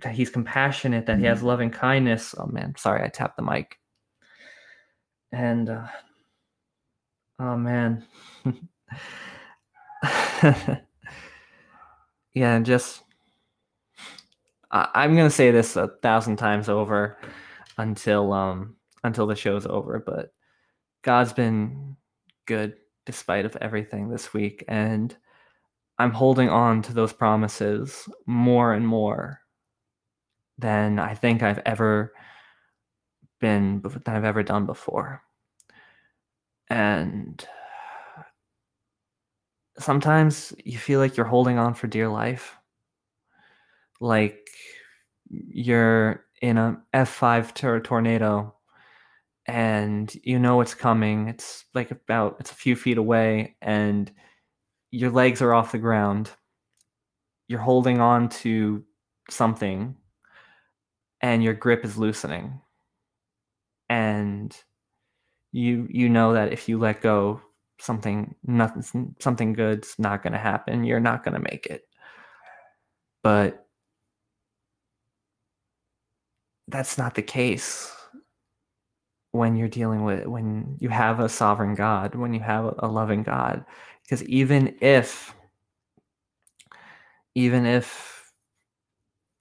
that 0.00 0.14
He's 0.14 0.30
compassionate, 0.30 1.06
that 1.06 1.18
He 1.18 1.24
has 1.24 1.38
mm-hmm. 1.38 1.46
loving 1.46 1.70
kindness. 1.70 2.34
Oh 2.38 2.46
man, 2.46 2.74
sorry, 2.76 3.04
I 3.04 3.08
tapped 3.08 3.36
the 3.36 3.42
mic. 3.42 3.78
And 5.32 5.70
uh, 5.70 5.86
oh 7.38 7.56
man, 7.56 8.04
yeah, 12.34 12.58
just 12.60 13.02
I, 14.70 15.04
am 15.04 15.16
gonna 15.16 15.30
say 15.30 15.50
this 15.50 15.76
a 15.76 15.88
thousand 16.02 16.36
times 16.36 16.68
over 16.68 17.18
until 17.78 18.32
um 18.32 18.76
until 19.04 19.26
the 19.26 19.36
show's 19.36 19.66
over, 19.66 20.02
but 20.04 20.32
God's 21.02 21.32
been 21.32 21.96
good 22.46 22.76
despite 23.06 23.44
of 23.44 23.56
everything 23.56 24.08
this 24.08 24.32
week, 24.32 24.64
and 24.68 25.16
I'm 25.98 26.12
holding 26.12 26.48
on 26.48 26.82
to 26.82 26.92
those 26.92 27.12
promises 27.12 28.08
more 28.26 28.72
and 28.72 28.86
more 28.86 29.40
than 30.58 30.98
I 30.98 31.14
think 31.14 31.42
I've 31.42 31.60
ever 31.66 32.12
been 33.40 33.82
than 33.82 34.14
I've 34.16 34.24
ever 34.24 34.42
done 34.42 34.66
before. 34.66 35.22
And 36.70 37.44
sometimes 39.78 40.54
you 40.64 40.78
feel 40.78 41.00
like 41.00 41.16
you're 41.16 41.26
holding 41.26 41.58
on 41.58 41.74
for 41.74 41.86
dear 41.86 42.08
life 42.08 42.56
like 44.00 44.50
you're 45.30 46.24
in 46.42 46.58
a 46.58 46.76
F5 46.92 47.54
tor- 47.54 47.80
tornado 47.80 48.54
and 49.46 50.14
you 50.22 50.38
know 50.38 50.60
it's 50.60 50.74
coming. 50.74 51.28
It's 51.28 51.64
like 51.74 51.90
about 51.90 52.36
it's 52.40 52.50
a 52.52 52.56
few 52.56 52.76
feet 52.76 52.98
away 52.98 53.56
and 53.60 54.10
your 54.90 55.10
legs 55.10 55.42
are 55.42 55.54
off 55.54 55.72
the 55.72 55.78
ground. 55.78 56.30
You're 57.48 57.60
holding 57.60 58.00
on 58.00 58.28
to 58.30 58.84
something 59.30 59.96
and 61.20 61.42
your 61.42 61.54
grip 61.54 61.84
is 61.84 61.96
loosening. 61.96 62.60
And 63.88 64.56
you 65.52 65.86
you 65.90 66.08
know 66.08 66.34
that 66.34 66.52
if 66.52 66.68
you 66.68 66.78
let 66.78 67.02
go 67.02 67.40
something 67.78 68.34
nothing 68.44 69.14
something 69.20 69.52
good's 69.52 69.94
not 69.98 70.22
going 70.22 70.32
to 70.32 70.38
happen. 70.38 70.84
You're 70.84 71.00
not 71.00 71.24
going 71.24 71.34
to 71.34 71.50
make 71.50 71.66
it. 71.66 71.82
But 73.22 73.66
that's 76.68 76.96
not 76.96 77.14
the 77.14 77.22
case 77.22 77.92
when 79.32 79.56
you're 79.56 79.68
dealing 79.68 80.04
with 80.04 80.26
when 80.26 80.76
you 80.78 80.88
have 80.90 81.18
a 81.18 81.28
sovereign 81.28 81.74
God, 81.74 82.14
when 82.14 82.34
you 82.34 82.40
have 82.40 82.74
a 82.78 82.86
loving 82.86 83.22
God. 83.22 83.64
Because 84.04 84.22
even 84.24 84.76
if 84.80 85.34
even 87.34 87.66
if 87.66 88.32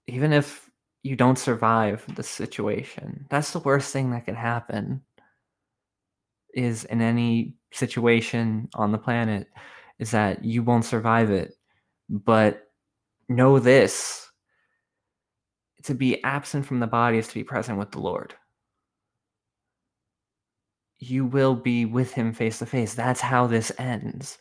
even 0.08 0.34
if 0.34 0.70
you 1.04 1.16
don't 1.16 1.38
survive 1.38 2.04
the 2.16 2.24
situation, 2.24 3.26
that's 3.30 3.52
the 3.52 3.60
worst 3.60 3.92
thing 3.92 4.12
that 4.12 4.26
can 4.26 4.36
happen 4.36 5.02
is 6.54 6.84
in 6.86 7.02
any 7.02 7.56
situation 7.72 8.70
on 8.76 8.92
the 8.92 8.98
planet 8.98 9.48
is 10.00 10.12
that 10.12 10.44
you 10.44 10.64
won't 10.64 10.86
survive 10.86 11.32
it. 11.32 11.54
But 12.10 12.68
know 13.30 13.60
this 13.60 14.30
to 15.84 15.94
be 15.96 16.24
absent 16.24 16.66
from 16.66 16.80
the 16.80 16.88
body 16.88 17.18
is 17.18 17.28
to 17.30 17.34
be 17.34 17.44
present 17.44 17.78
with 17.78 17.92
the 17.92 18.00
Lord. 18.00 18.36
You 21.02 21.26
will 21.26 21.56
be 21.56 21.84
with 21.84 22.14
him 22.14 22.34
face 22.34 22.60
to 22.60 22.66
face. 22.66 22.94
That's 22.94 23.20
how 23.20 23.48
this 23.48 23.72
ends. 23.78 24.38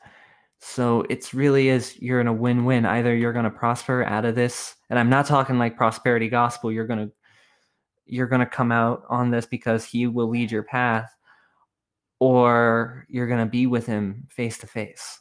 So 0.60 1.04
it's 1.10 1.34
really 1.34 1.70
is 1.70 2.00
you're 2.00 2.20
in 2.20 2.28
a 2.28 2.32
win-win. 2.32 2.86
Either 2.86 3.14
you're 3.14 3.32
going 3.32 3.46
to 3.46 3.50
prosper 3.50 4.04
out 4.04 4.24
of 4.24 4.36
this, 4.36 4.76
and 4.90 4.98
I'm 4.98 5.10
not 5.10 5.26
talking 5.26 5.58
like 5.58 5.76
prosperity 5.76 6.28
gospel. 6.28 6.70
You're 6.70 6.86
going 6.86 7.08
to 7.08 7.12
you're 8.06 8.28
going 8.28 8.40
to 8.40 8.46
come 8.46 8.70
out 8.70 9.02
on 9.08 9.30
this 9.30 9.46
because 9.46 9.84
he 9.84 10.06
will 10.06 10.28
lead 10.28 10.52
your 10.52 10.62
path 10.62 11.10
or 12.18 13.06
you're 13.08 13.28
going 13.28 13.44
to 13.44 13.50
be 13.50 13.66
with 13.66 13.86
him 13.86 14.26
face 14.30 14.58
to 14.58 14.66
face 14.66 15.20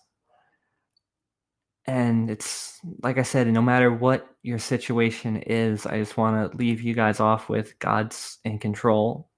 and 1.90 2.30
it's 2.30 2.80
like 3.02 3.18
I 3.18 3.24
said, 3.24 3.48
no 3.48 3.64
matter 3.64 3.92
what 3.92 4.28
your 4.44 4.60
situation 4.60 5.38
is, 5.38 5.88
I 5.88 5.98
just 5.98 6.18
want 6.18 6.52
to 6.52 6.58
leave 6.58 6.82
you 6.82 6.94
guys 6.94 7.20
off 7.20 7.50
with 7.50 7.78
God's 7.80 8.38
in 8.44 8.60
control. 8.60 9.29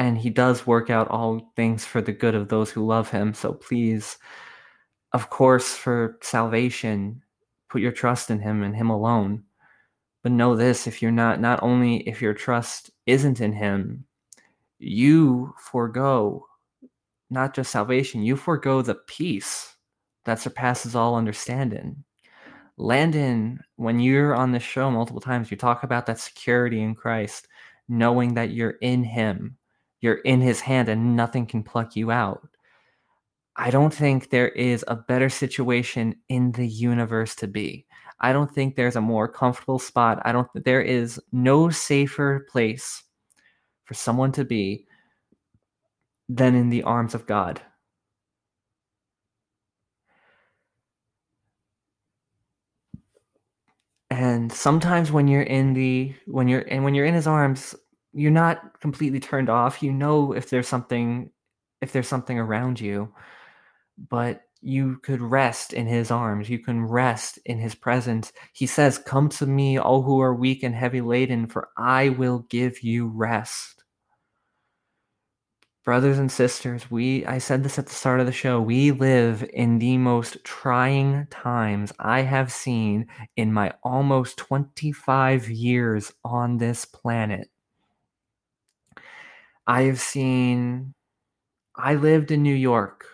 And 0.00 0.16
He 0.16 0.30
does 0.30 0.66
work 0.66 0.88
out 0.88 1.08
all 1.08 1.52
things 1.56 1.84
for 1.84 2.00
the 2.00 2.10
good 2.10 2.34
of 2.34 2.48
those 2.48 2.70
who 2.70 2.86
love 2.86 3.10
Him. 3.10 3.34
So 3.34 3.52
please, 3.52 4.16
of 5.12 5.28
course, 5.28 5.74
for 5.74 6.16
salvation, 6.22 7.22
put 7.68 7.82
your 7.82 7.92
trust 7.92 8.30
in 8.30 8.40
Him 8.40 8.62
and 8.62 8.74
Him 8.74 8.88
alone. 8.88 9.44
But 10.22 10.32
know 10.32 10.56
this 10.56 10.86
if 10.86 11.02
you're 11.02 11.10
not, 11.10 11.38
not 11.38 11.62
only 11.62 11.98
if 12.08 12.22
your 12.22 12.32
trust 12.32 12.90
isn't 13.04 13.42
in 13.42 13.52
Him, 13.52 14.06
you 14.78 15.52
forego 15.58 16.46
not 17.28 17.54
just 17.54 17.70
salvation, 17.70 18.22
you 18.22 18.36
forego 18.36 18.80
the 18.80 18.94
peace 18.94 19.76
that 20.24 20.40
surpasses 20.40 20.96
all 20.96 21.14
understanding. 21.14 22.04
Landon, 22.78 23.60
when 23.76 24.00
you're 24.00 24.34
on 24.34 24.52
this 24.52 24.62
show 24.62 24.90
multiple 24.90 25.20
times, 25.20 25.50
you 25.50 25.58
talk 25.58 25.82
about 25.82 26.06
that 26.06 26.18
security 26.18 26.80
in 26.80 26.94
Christ, 26.94 27.48
knowing 27.86 28.32
that 28.32 28.52
you're 28.52 28.78
in 28.80 29.04
Him, 29.04 29.58
you're 30.00 30.18
in 30.18 30.40
His 30.40 30.60
hand, 30.60 30.88
and 30.88 31.16
nothing 31.16 31.46
can 31.46 31.62
pluck 31.62 31.96
you 31.96 32.10
out. 32.10 32.46
I 33.56 33.70
don't 33.70 33.92
think 33.92 34.30
there 34.30 34.48
is 34.48 34.84
a 34.88 34.96
better 34.96 35.28
situation 35.28 36.16
in 36.28 36.52
the 36.52 36.66
universe 36.66 37.34
to 37.36 37.46
be. 37.46 37.86
I 38.20 38.32
don't 38.32 38.50
think 38.50 38.76
there's 38.76 38.96
a 38.96 39.00
more 39.00 39.28
comfortable 39.28 39.78
spot. 39.78 40.20
I 40.24 40.32
don't 40.32 40.48
there 40.64 40.82
is 40.82 41.20
no 41.32 41.70
safer 41.70 42.46
place 42.50 43.02
for 43.84 43.94
someone 43.94 44.32
to 44.32 44.44
be 44.44 44.86
than 46.28 46.54
in 46.54 46.70
the 46.70 46.84
arms 46.84 47.14
of 47.14 47.26
God. 47.26 47.60
and 54.10 54.52
sometimes 54.52 55.12
when 55.12 55.28
you're 55.28 55.42
in 55.42 55.72
the 55.72 56.14
when 56.26 56.48
you're 56.48 56.64
and 56.68 56.84
when 56.84 56.94
you're 56.94 57.06
in 57.06 57.14
his 57.14 57.26
arms 57.26 57.74
you're 58.12 58.30
not 58.30 58.80
completely 58.80 59.20
turned 59.20 59.48
off 59.48 59.82
you 59.82 59.92
know 59.92 60.32
if 60.32 60.50
there's 60.50 60.68
something 60.68 61.30
if 61.80 61.92
there's 61.92 62.08
something 62.08 62.38
around 62.38 62.80
you 62.80 63.12
but 64.08 64.42
you 64.62 64.98
could 65.02 65.22
rest 65.22 65.72
in 65.72 65.86
his 65.86 66.10
arms 66.10 66.50
you 66.50 66.58
can 66.58 66.84
rest 66.84 67.38
in 67.46 67.58
his 67.58 67.74
presence 67.74 68.32
he 68.52 68.66
says 68.66 68.98
come 68.98 69.28
to 69.28 69.46
me 69.46 69.78
all 69.78 70.02
who 70.02 70.20
are 70.20 70.34
weak 70.34 70.62
and 70.62 70.74
heavy 70.74 71.00
laden 71.00 71.46
for 71.46 71.68
i 71.76 72.08
will 72.10 72.40
give 72.50 72.82
you 72.82 73.08
rest 73.08 73.80
brothers 75.84 76.18
and 76.18 76.30
sisters, 76.30 76.90
we 76.90 77.26
I 77.26 77.38
said 77.38 77.64
this 77.64 77.78
at 77.78 77.86
the 77.86 77.92
start 77.92 78.20
of 78.20 78.26
the 78.26 78.32
show, 78.32 78.60
we 78.60 78.92
live 78.92 79.48
in 79.52 79.78
the 79.78 79.98
most 79.98 80.36
trying 80.44 81.26
times 81.30 81.92
I 81.98 82.20
have 82.20 82.52
seen 82.52 83.08
in 83.36 83.52
my 83.52 83.72
almost 83.82 84.36
25 84.38 85.50
years 85.50 86.12
on 86.24 86.58
this 86.58 86.84
planet. 86.84 87.50
I 89.70 89.84
have 89.84 90.02
seen 90.02 90.92
I 91.76 91.94
lived 91.94 92.30
in 92.30 92.42
New 92.42 92.54
York 92.54 93.06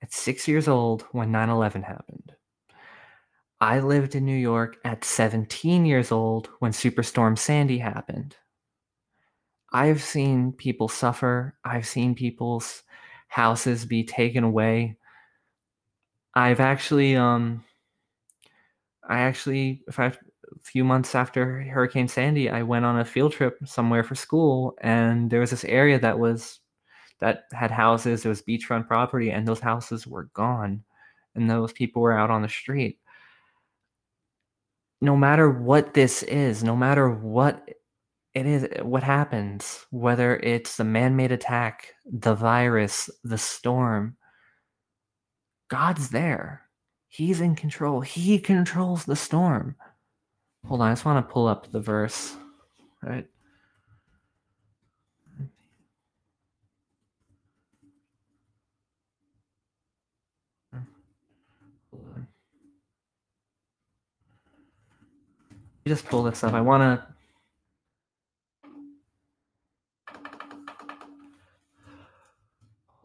at 0.00 0.12
6 0.12 0.46
years 0.46 0.68
old 0.68 1.02
when 1.10 1.32
9/11 1.32 1.82
happened. 1.82 2.36
I 3.60 3.78
lived 3.78 4.16
in 4.16 4.24
New 4.24 4.36
York 4.36 4.78
at 4.84 5.04
17 5.04 5.86
years 5.86 6.10
old 6.10 6.48
when 6.58 6.72
Superstorm 6.72 7.38
Sandy 7.38 7.78
happened. 7.78 8.36
I've 9.72 10.02
seen 10.02 10.52
people 10.52 10.88
suffer. 10.88 11.56
I've 11.64 11.86
seen 11.86 12.14
people's 12.14 12.82
houses 13.28 13.84
be 13.86 14.04
taken 14.04 14.44
away. 14.44 14.96
I've 16.34 16.60
actually, 16.60 17.16
um, 17.16 17.64
I 19.08 19.20
actually, 19.20 19.82
a 19.88 19.92
few 20.62 20.84
months 20.84 21.14
after 21.14 21.62
Hurricane 21.62 22.08
Sandy, 22.08 22.50
I 22.50 22.62
went 22.62 22.84
on 22.84 22.98
a 22.98 23.04
field 23.04 23.32
trip 23.32 23.58
somewhere 23.64 24.04
for 24.04 24.14
school, 24.14 24.76
and 24.80 25.30
there 25.30 25.40
was 25.40 25.50
this 25.50 25.64
area 25.64 25.98
that 26.00 26.18
was 26.18 26.60
that 27.20 27.44
had 27.52 27.70
houses. 27.70 28.24
It 28.24 28.28
was 28.28 28.42
beachfront 28.42 28.86
property, 28.86 29.30
and 29.30 29.46
those 29.46 29.60
houses 29.60 30.06
were 30.06 30.24
gone, 30.34 30.84
and 31.34 31.50
those 31.50 31.72
people 31.72 32.02
were 32.02 32.18
out 32.18 32.30
on 32.30 32.42
the 32.42 32.48
street. 32.48 32.98
No 35.00 35.16
matter 35.16 35.50
what 35.50 35.94
this 35.94 36.22
is, 36.24 36.64
no 36.64 36.76
matter 36.76 37.10
what 37.10 37.68
it 38.34 38.46
is 38.46 38.68
what 38.82 39.02
happens, 39.02 39.86
whether 39.90 40.36
it's 40.38 40.76
the 40.76 40.84
man 40.84 41.16
made 41.16 41.32
attack, 41.32 41.94
the 42.04 42.34
virus, 42.34 43.10
the 43.24 43.38
storm. 43.38 44.16
God's 45.68 46.10
there. 46.10 46.62
He's 47.08 47.40
in 47.40 47.56
control. 47.56 48.00
He 48.00 48.38
controls 48.38 49.04
the 49.04 49.16
storm. 49.16 49.76
Hold 50.66 50.82
on, 50.82 50.88
I 50.88 50.92
just 50.92 51.04
want 51.04 51.26
to 51.26 51.32
pull 51.32 51.46
up 51.46 51.70
the 51.70 51.80
verse. 51.80 52.36
Right? 53.02 53.26
just 65.86 66.04
pull 66.04 66.22
this 66.22 66.44
up. 66.44 66.52
I 66.52 66.60
want 66.60 66.82
to 66.82 67.14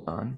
on. 0.06 0.38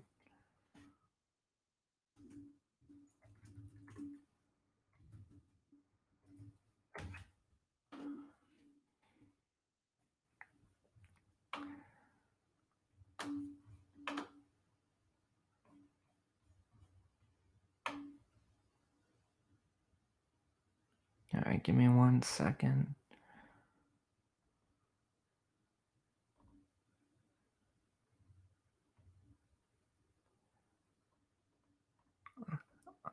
All 21.34 21.41
right, 21.45 21.62
give 21.62 21.75
me 21.75 21.89
one 21.89 22.21
second. 22.56 22.96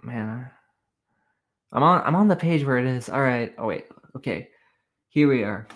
man. 0.05 0.51
I'm 1.71 1.83
on 1.85 2.03
I'm 2.05 2.17
on 2.17 2.27
the 2.27 2.35
page 2.35 2.65
where 2.65 2.79
it 2.79 2.87
is. 2.87 3.09
All 3.09 3.21
right. 3.21 3.55
Oh 3.57 3.69
wait. 3.69 3.85
Okay. 4.17 4.49
Here 5.11 5.29
we 5.29 5.45
are. 5.45 5.69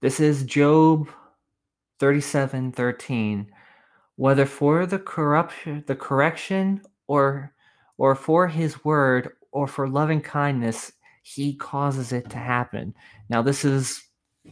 This 0.00 0.18
is 0.18 0.44
Job 0.44 1.10
37 2.00 2.72
13. 2.72 3.50
Whether 4.16 4.46
for 4.46 4.86
the 4.86 4.98
corruption 4.98 5.84
the 5.86 5.94
correction 5.94 6.80
or 7.06 7.52
or 7.98 8.14
for 8.14 8.48
his 8.48 8.82
word 8.82 9.32
or 9.52 9.66
for 9.66 9.88
loving 9.88 10.22
kindness, 10.22 10.92
he 11.28 11.54
causes 11.54 12.12
it 12.12 12.30
to 12.30 12.38
happen. 12.38 12.94
Now 13.28 13.42
this 13.42 13.64
is 13.64 14.02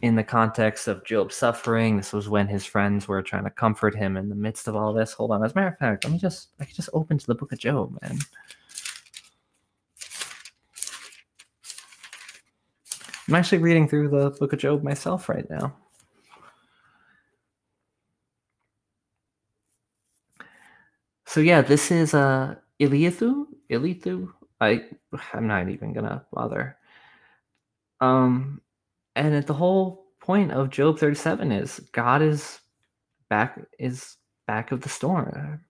in 0.03 0.15
the 0.15 0.23
context 0.23 0.87
of 0.87 1.03
Job's 1.03 1.35
suffering. 1.35 1.97
This 1.97 2.13
was 2.13 2.29
when 2.29 2.47
his 2.47 2.65
friends 2.65 3.07
were 3.07 3.23
trying 3.23 3.45
to 3.45 3.49
comfort 3.49 3.95
him 3.95 4.15
in 4.15 4.29
the 4.29 4.35
midst 4.35 4.67
of 4.67 4.75
all 4.75 4.93
this. 4.93 5.13
Hold 5.13 5.31
on. 5.31 5.43
As 5.43 5.53
a 5.53 5.55
matter 5.55 5.67
of 5.69 5.77
fact, 5.79 6.03
let 6.03 6.13
me 6.13 6.19
just 6.19 6.49
I 6.59 6.65
can 6.65 6.75
just 6.75 6.89
open 6.93 7.17
to 7.17 7.25
the 7.25 7.35
book 7.35 7.51
of 7.51 7.57
Job, 7.57 7.97
man. 8.01 8.19
I'm 13.27 13.35
actually 13.35 13.57
reading 13.57 13.87
through 13.87 14.09
the 14.09 14.29
book 14.39 14.53
of 14.53 14.59
Job 14.59 14.83
myself 14.83 15.27
right 15.29 15.49
now. 15.49 15.75
So 21.25 21.39
yeah, 21.39 21.61
this 21.61 21.89
is 21.91 22.13
uh 22.13 22.55
Eliathu. 22.79 23.47
Eliathu. 23.71 24.31
I 24.61 24.85
I'm 25.33 25.47
not 25.47 25.69
even 25.69 25.93
gonna 25.93 26.25
bother. 26.31 26.77
Um 28.01 28.61
and 29.15 29.43
the 29.43 29.53
whole 29.53 30.07
point 30.19 30.51
of 30.51 30.69
Job 30.69 30.99
37 30.99 31.51
is 31.51 31.79
God 31.91 32.21
is 32.21 32.59
back 33.29 33.59
is 33.79 34.17
back 34.47 34.71
of 34.71 34.81
the 34.81 34.89
storm. 34.89 35.61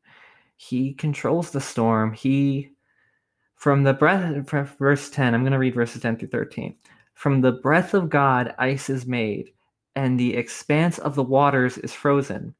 He 0.56 0.94
controls 0.94 1.52
the 1.52 1.62
storm. 1.62 2.14
He 2.14 2.72
from 3.56 3.84
the 3.84 3.94
breath 3.94 4.78
verse 4.78 5.10
10, 5.10 5.34
I'm 5.34 5.42
to 5.52 5.58
read 5.58 5.76
verses 5.76 6.02
10 6.02 6.18
through 6.18 6.30
13. 6.30 6.76
From 7.16 7.42
the 7.42 7.54
breath 7.54 7.96
of 7.96 8.10
God 8.10 8.54
ice 8.60 8.90
is 8.90 9.08
made, 9.08 9.52
and 9.96 10.20
the 10.20 10.36
expanse 10.36 11.00
of 11.00 11.16
the 11.16 11.24
waters 11.24 11.80
is 11.80 11.94
frozen. 11.94 12.54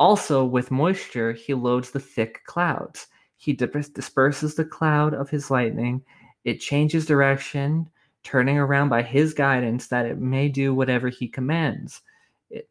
Also 0.00 0.44
with 0.44 0.70
moisture 0.70 1.32
he 1.32 1.52
loads 1.52 1.90
the 1.90 2.00
thick 2.00 2.42
clouds. 2.44 3.08
He 3.38 3.52
disperses 3.54 4.54
the 4.56 4.64
cloud 4.64 5.14
of 5.14 5.30
his 5.30 5.50
lightning. 5.50 6.02
It 6.44 6.60
changes 6.60 7.06
direction 7.06 7.88
turning 8.24 8.58
around 8.58 8.88
by 8.88 9.02
his 9.02 9.32
guidance 9.32 9.86
that 9.86 10.04
it 10.04 10.18
may 10.18 10.48
do 10.48 10.74
whatever 10.74 11.08
he 11.08 11.28
commands. 11.28 12.02
It, 12.50 12.68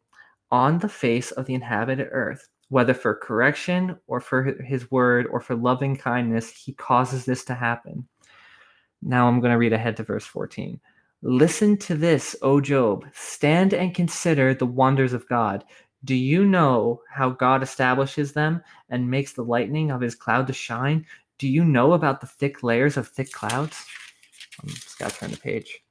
on 0.52 0.78
the 0.78 0.88
face 0.88 1.30
of 1.32 1.46
the 1.46 1.54
inhabited 1.54 2.08
earth 2.12 2.48
whether 2.70 2.92
for 2.92 3.14
correction 3.14 3.96
or 4.06 4.20
for 4.20 4.44
his 4.62 4.90
word 4.90 5.26
or 5.28 5.40
for 5.40 5.56
loving 5.56 5.96
kindness 5.96 6.50
he 6.50 6.74
causes 6.74 7.24
this 7.24 7.44
to 7.46 7.54
happen. 7.54 8.06
Now 9.02 9.26
i'm 9.26 9.40
going 9.40 9.52
to 9.52 9.58
read 9.58 9.72
ahead 9.72 9.96
to 9.96 10.02
verse 10.02 10.26
14 10.26 10.78
listen 11.22 11.76
to 11.76 11.96
this 11.96 12.36
o 12.42 12.60
job. 12.60 13.04
Stand 13.12 13.74
and 13.74 13.94
consider 13.94 14.54
the 14.54 14.66
wonders 14.66 15.12
of 15.12 15.28
god 15.28 15.64
do 16.04 16.14
you 16.14 16.44
know 16.44 17.00
how 17.10 17.30
god 17.30 17.62
establishes 17.62 18.32
them 18.32 18.62
and 18.90 19.10
makes 19.10 19.32
the 19.32 19.44
lightning 19.44 19.90
of 19.90 20.00
his 20.00 20.14
cloud 20.14 20.46
to 20.46 20.52
shine 20.52 21.04
do 21.38 21.48
you 21.48 21.64
know 21.64 21.92
about 21.92 22.20
the 22.20 22.26
thick 22.26 22.62
layers 22.62 22.96
of 22.96 23.08
thick 23.08 23.32
clouds 23.32 23.84
I'm 24.62 24.68
just 24.70 24.98
gotta 24.98 25.14
turn 25.14 25.30
the 25.30 25.36
page. 25.36 25.82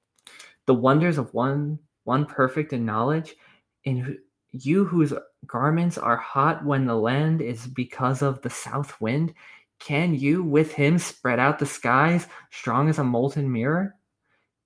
The 0.66 0.74
wonders 0.74 1.18
of 1.18 1.34
one 1.34 1.80
one 2.04 2.26
perfect 2.26 2.72
in 2.72 2.86
knowledge, 2.86 3.36
in 3.84 4.18
you 4.52 4.86
whose 4.86 5.14
garments 5.46 5.98
are 5.98 6.18
hot 6.18 6.66
when 6.66 6.86
the 6.86 6.96
land 6.96 7.42
is 7.42 7.68
because 7.68 8.22
of 8.22 8.42
the 8.42 8.50
south 8.50 9.00
wind, 9.02 9.34
can 9.80 10.14
you 10.14 10.42
with 10.42 10.72
him 10.72 10.98
spread 10.98 11.38
out 11.38 11.60
the 11.60 11.66
skies, 11.66 12.28
strong 12.50 12.90
as 12.90 12.98
a 12.98 13.04
molten 13.04 13.52
mirror? 13.52 13.96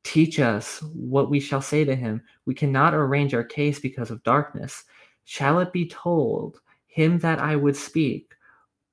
Teach 0.04 0.40
us 0.40 0.82
what 0.94 1.30
we 1.30 1.40
shall 1.40 1.62
say 1.62 1.84
to 1.84 1.96
him. 1.96 2.22
We 2.46 2.54
cannot 2.54 2.94
arrange 2.94 3.34
our 3.34 3.44
case 3.44 3.80
because 3.80 4.12
of 4.12 4.24
darkness. 4.24 4.84
Shall 5.26 5.60
it 5.60 5.72
be 5.72 5.88
told 5.88 6.60
him 6.88 7.20
that 7.20 7.40
I 7.40 7.56
would 7.56 7.76
speak, 7.76 8.34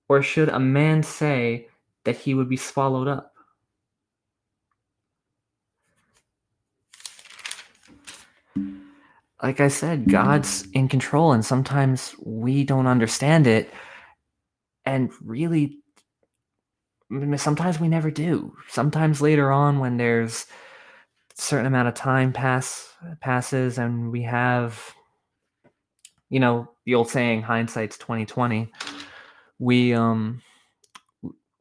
or 0.08 0.22
should 0.22 0.48
a 0.48 0.60
man 0.60 1.02
say 1.02 1.68
that 2.04 2.16
he 2.16 2.34
would 2.34 2.48
be 2.48 2.56
swallowed 2.56 3.08
up? 3.08 3.34
like 9.42 9.60
I 9.60 9.68
said, 9.68 10.10
God's 10.10 10.66
in 10.72 10.88
control, 10.88 11.32
and 11.32 11.44
sometimes 11.44 12.14
we 12.22 12.64
don't 12.64 12.86
understand 12.86 13.46
it. 13.46 13.72
And 14.84 15.10
really, 15.22 15.78
sometimes 17.36 17.78
we 17.78 17.88
never 17.88 18.10
do. 18.10 18.54
Sometimes 18.68 19.22
later 19.22 19.52
on, 19.52 19.78
when 19.78 19.96
there's 19.96 20.46
a 21.38 21.40
certain 21.40 21.66
amount 21.66 21.88
of 21.88 21.94
time 21.94 22.32
pass 22.32 22.94
passes, 23.20 23.78
and 23.78 24.10
we 24.10 24.22
have, 24.22 24.94
you 26.30 26.40
know, 26.40 26.70
the 26.84 26.94
old 26.94 27.08
saying, 27.10 27.42
"Hindsight's 27.42 27.98
twenty 27.98 28.26
twenty. 28.26 28.70
We 29.58 29.94
um, 29.94 30.42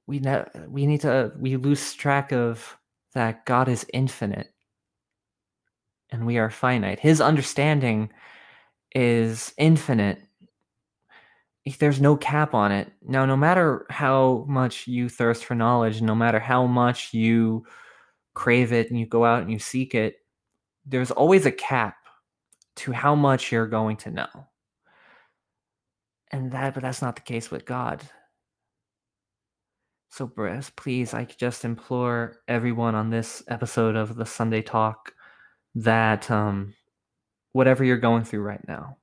we 0.08 0.20
ne- 0.20 0.46
we 0.68 0.86
need 0.86 1.02
to 1.02 1.32
we 1.38 1.58
lose 1.58 1.94
track 1.94 2.32
of 2.32 2.78
that 3.14 3.46
God 3.46 3.68
is 3.68 3.86
infinite 3.94 4.54
and 6.10 6.26
we 6.26 6.38
are 6.38 6.50
finite. 6.50 7.00
His 7.00 7.22
understanding 7.22 8.10
is 8.96 9.54
infinite. 9.58 10.22
There's 11.80 12.00
no 12.00 12.16
cap 12.16 12.54
on 12.54 12.72
it. 12.72 12.92
Now, 13.02 13.26
no 13.26 13.36
matter 13.36 13.86
how 13.90 14.46
much 14.48 14.88
you 14.88 15.10
thirst 15.10 15.44
for 15.44 15.54
knowledge, 15.54 16.02
no 16.02 16.16
matter 16.16 16.40
how 16.40 16.66
much 16.66 17.14
you 17.14 17.66
crave 18.36 18.72
it 18.72 18.90
and 18.90 18.98
you 18.98 19.06
go 19.06 19.26
out 19.26 19.42
and 19.42 19.52
you 19.52 19.60
seek 19.60 19.94
it, 19.94 20.16
there's 20.86 21.12
always 21.12 21.46
a 21.46 21.52
cap 21.52 21.98
to 22.78 22.94
how 22.94 23.16
much 23.16 23.52
you're 23.52 23.68
going 23.68 23.98
to 23.98 24.12
know. 24.12 24.48
And 26.32 26.52
that 26.52 26.74
but 26.74 26.84
that's 26.84 27.02
not 27.02 27.16
the 27.16 27.22
case 27.22 27.50
with 27.50 27.66
God. 27.66 28.02
So 30.10 30.28
please, 30.76 31.14
I 31.14 31.26
just 31.26 31.64
implore 31.66 32.38
everyone 32.48 32.96
on 32.96 33.10
this 33.10 33.44
episode 33.50 33.96
of 33.96 34.16
the 34.16 34.26
Sunday 34.26 34.62
Talk 34.62 35.14
that 35.76 36.32
um, 36.32 36.74
whatever 37.52 37.84
you're 37.84 37.98
going 37.98 38.24
through 38.24 38.42
right 38.42 38.66
now, 38.68 38.98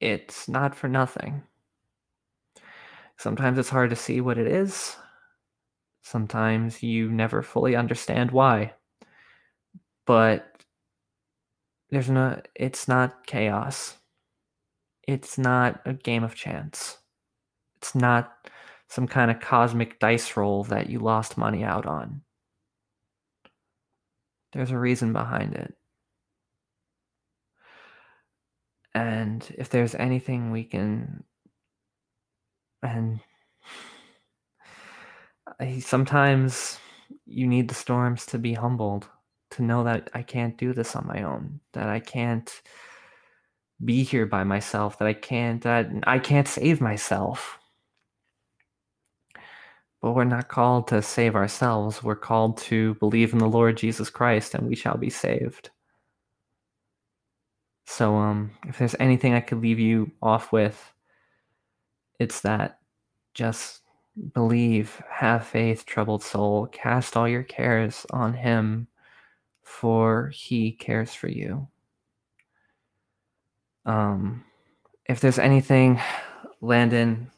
it's 0.00 0.48
not 0.48 0.74
for 0.74 0.88
nothing. 0.88 1.42
Sometimes 3.18 3.58
it's 3.58 3.68
hard 3.68 3.90
to 3.90 3.96
see 3.96 4.20
what 4.20 4.38
it 4.38 4.46
is. 4.46 4.96
Sometimes 6.02 6.82
you 6.82 7.10
never 7.10 7.42
fully 7.42 7.76
understand 7.76 8.30
why. 8.30 8.72
But 10.06 10.51
there's 11.92 12.08
no 12.08 12.40
it's 12.54 12.88
not 12.88 13.26
chaos. 13.26 13.98
It's 15.06 15.36
not 15.36 15.82
a 15.84 15.92
game 15.92 16.24
of 16.24 16.34
chance. 16.34 16.96
It's 17.76 17.94
not 17.94 18.32
some 18.88 19.06
kind 19.06 19.30
of 19.30 19.40
cosmic 19.40 19.98
dice 19.98 20.34
roll 20.36 20.64
that 20.64 20.88
you 20.88 21.00
lost 21.00 21.36
money 21.36 21.62
out 21.62 21.84
on. 21.84 22.22
There's 24.54 24.70
a 24.70 24.78
reason 24.78 25.12
behind 25.12 25.54
it. 25.54 25.74
And 28.94 29.46
if 29.58 29.68
there's 29.68 29.94
anything 29.94 30.50
we 30.50 30.64
can 30.64 31.24
and 32.82 33.20
sometimes 35.80 36.78
you 37.26 37.46
need 37.46 37.68
the 37.68 37.74
storms 37.74 38.24
to 38.26 38.38
be 38.38 38.54
humbled, 38.54 39.08
to 39.52 39.62
know 39.62 39.84
that 39.84 40.10
I 40.14 40.22
can't 40.22 40.56
do 40.58 40.72
this 40.72 40.96
on 40.96 41.06
my 41.06 41.22
own, 41.22 41.60
that 41.72 41.88
I 41.88 42.00
can't 42.00 42.62
be 43.84 44.02
here 44.02 44.26
by 44.26 44.44
myself, 44.44 44.98
that 44.98 45.08
I 45.08 45.12
can't 45.14 45.62
that 45.62 45.88
I 46.06 46.18
can't 46.18 46.48
save 46.48 46.80
myself. 46.80 47.58
But 50.00 50.12
we're 50.12 50.24
not 50.24 50.48
called 50.48 50.88
to 50.88 51.00
save 51.02 51.36
ourselves. 51.36 52.02
We're 52.02 52.16
called 52.16 52.58
to 52.58 52.94
believe 52.94 53.32
in 53.32 53.38
the 53.38 53.48
Lord 53.48 53.76
Jesus 53.76 54.10
Christ 54.10 54.54
and 54.54 54.66
we 54.68 54.74
shall 54.76 54.96
be 54.98 55.10
saved. 55.10 55.70
So 57.86 58.16
um 58.16 58.52
if 58.66 58.78
there's 58.78 58.96
anything 59.00 59.34
I 59.34 59.40
could 59.40 59.60
leave 59.60 59.78
you 59.78 60.10
off 60.22 60.52
with, 60.52 60.92
it's 62.18 62.40
that 62.42 62.80
just 63.34 63.82
believe, 64.34 65.02
have 65.10 65.46
faith, 65.46 65.86
troubled 65.86 66.22
soul, 66.22 66.66
cast 66.66 67.16
all 67.16 67.28
your 67.28 67.42
cares 67.42 68.06
on 68.10 68.34
him, 68.34 68.86
for 69.80 70.28
he 70.34 70.72
cares 70.72 71.14
for 71.14 71.28
you. 71.28 71.68
Um, 73.86 74.44
if 75.06 75.20
there's 75.20 75.38
anything, 75.38 76.00
Landon, 76.60 77.30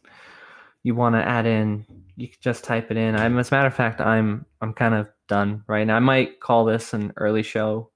you 0.82 0.94
want 0.94 1.14
to 1.14 1.26
add 1.26 1.46
in, 1.46 1.86
you 2.16 2.28
can 2.28 2.38
just 2.40 2.64
type 2.64 2.90
it 2.90 2.96
in. 2.96 3.16
I'm, 3.16 3.38
as 3.38 3.50
a 3.50 3.54
matter 3.54 3.68
of 3.68 3.74
fact, 3.74 4.00
I'm 4.00 4.46
I'm 4.60 4.74
kind 4.74 4.94
of 4.94 5.08
done 5.28 5.64
right 5.66 5.86
now. 5.86 5.96
I 5.96 6.00
might 6.00 6.40
call 6.40 6.64
this 6.64 6.92
an 6.92 7.12
early 7.16 7.42
show, 7.42 7.90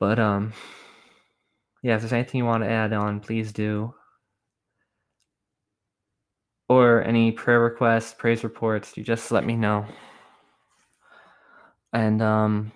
but 0.00 0.18
um, 0.18 0.52
yeah. 1.82 1.96
If 1.96 2.02
there's 2.02 2.12
anything 2.12 2.38
you 2.38 2.44
want 2.46 2.64
to 2.64 2.70
add 2.70 2.92
on, 2.92 3.20
please 3.20 3.52
do 3.52 3.94
or 6.68 7.02
any 7.02 7.32
prayer 7.32 7.60
requests, 7.60 8.14
praise 8.14 8.44
reports, 8.44 8.96
you 8.96 9.02
just 9.02 9.32
let 9.32 9.44
me 9.46 9.56
know. 9.56 9.86
And 11.92 12.22
um, 12.22 12.72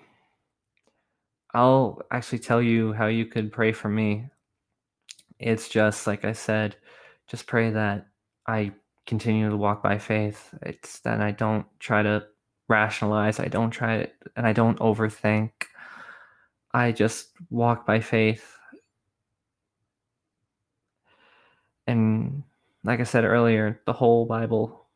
I'll 1.54 2.02
actually 2.10 2.38
tell 2.38 2.62
you 2.62 2.92
how 2.92 3.06
you 3.06 3.26
could 3.26 3.52
pray 3.52 3.72
for 3.72 3.88
me. 3.88 4.26
It's 5.38 5.68
just 5.68 6.06
like 6.06 6.24
I 6.24 6.32
said, 6.32 6.76
just 7.28 7.46
pray 7.46 7.70
that 7.70 8.06
I 8.46 8.72
continue 9.06 9.50
to 9.50 9.56
walk 9.56 9.82
by 9.82 9.98
faith. 9.98 10.54
It's 10.62 11.00
that 11.00 11.20
I 11.20 11.32
don't 11.32 11.66
try 11.78 12.02
to 12.02 12.24
rationalize, 12.68 13.38
I 13.38 13.48
don't 13.48 13.70
try 13.70 14.04
to, 14.04 14.10
and 14.36 14.46
I 14.46 14.52
don't 14.52 14.78
overthink. 14.78 15.50
I 16.72 16.92
just 16.92 17.30
walk 17.50 17.84
by 17.84 18.00
faith. 18.00 18.56
And 21.86 22.44
like 22.84 23.00
I 23.00 23.04
said 23.04 23.24
earlier, 23.24 23.80
the 23.84 23.92
whole 23.92 24.24
Bible, 24.24 24.86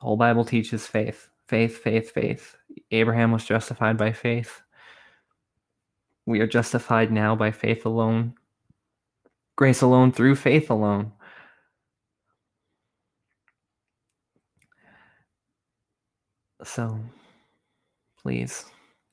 the 0.00 0.06
whole 0.06 0.16
Bible 0.16 0.44
teaches 0.44 0.86
faith, 0.86 1.28
faith, 1.52 1.76
faith, 1.80 2.12
faith. 2.12 2.56
Abraham 2.92 3.30
was 3.30 3.44
justified 3.44 3.98
by 3.98 4.10
faith. 4.10 4.62
We 6.24 6.40
are 6.40 6.46
justified 6.46 7.12
now 7.12 7.36
by 7.36 7.50
faith 7.50 7.84
alone, 7.84 8.32
grace 9.56 9.82
alone, 9.82 10.12
through 10.12 10.36
faith 10.36 10.70
alone. 10.70 11.12
So, 16.64 16.98
please, 18.22 18.64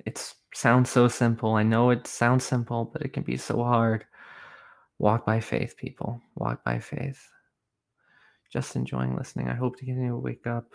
it 0.05 0.33
sounds 0.53 0.89
so 0.89 1.09
simple. 1.09 1.55
I 1.55 1.63
know 1.63 1.89
it 1.89 2.07
sounds 2.07 2.45
simple, 2.45 2.85
but 2.85 3.01
it 3.01 3.11
can 3.11 3.23
be 3.23 3.35
so 3.35 3.61
hard. 3.65 4.05
Walk 4.97 5.25
by 5.25 5.41
faith, 5.41 5.75
people. 5.75 6.21
Walk 6.35 6.63
by 6.63 6.79
faith 6.79 7.21
just 8.49 8.77
enjoying 8.77 9.13
listening. 9.17 9.49
I 9.49 9.55
hope 9.55 9.77
to 9.77 9.85
continue 9.85 10.11
to 10.11 10.17
wake 10.17 10.47
up. 10.47 10.71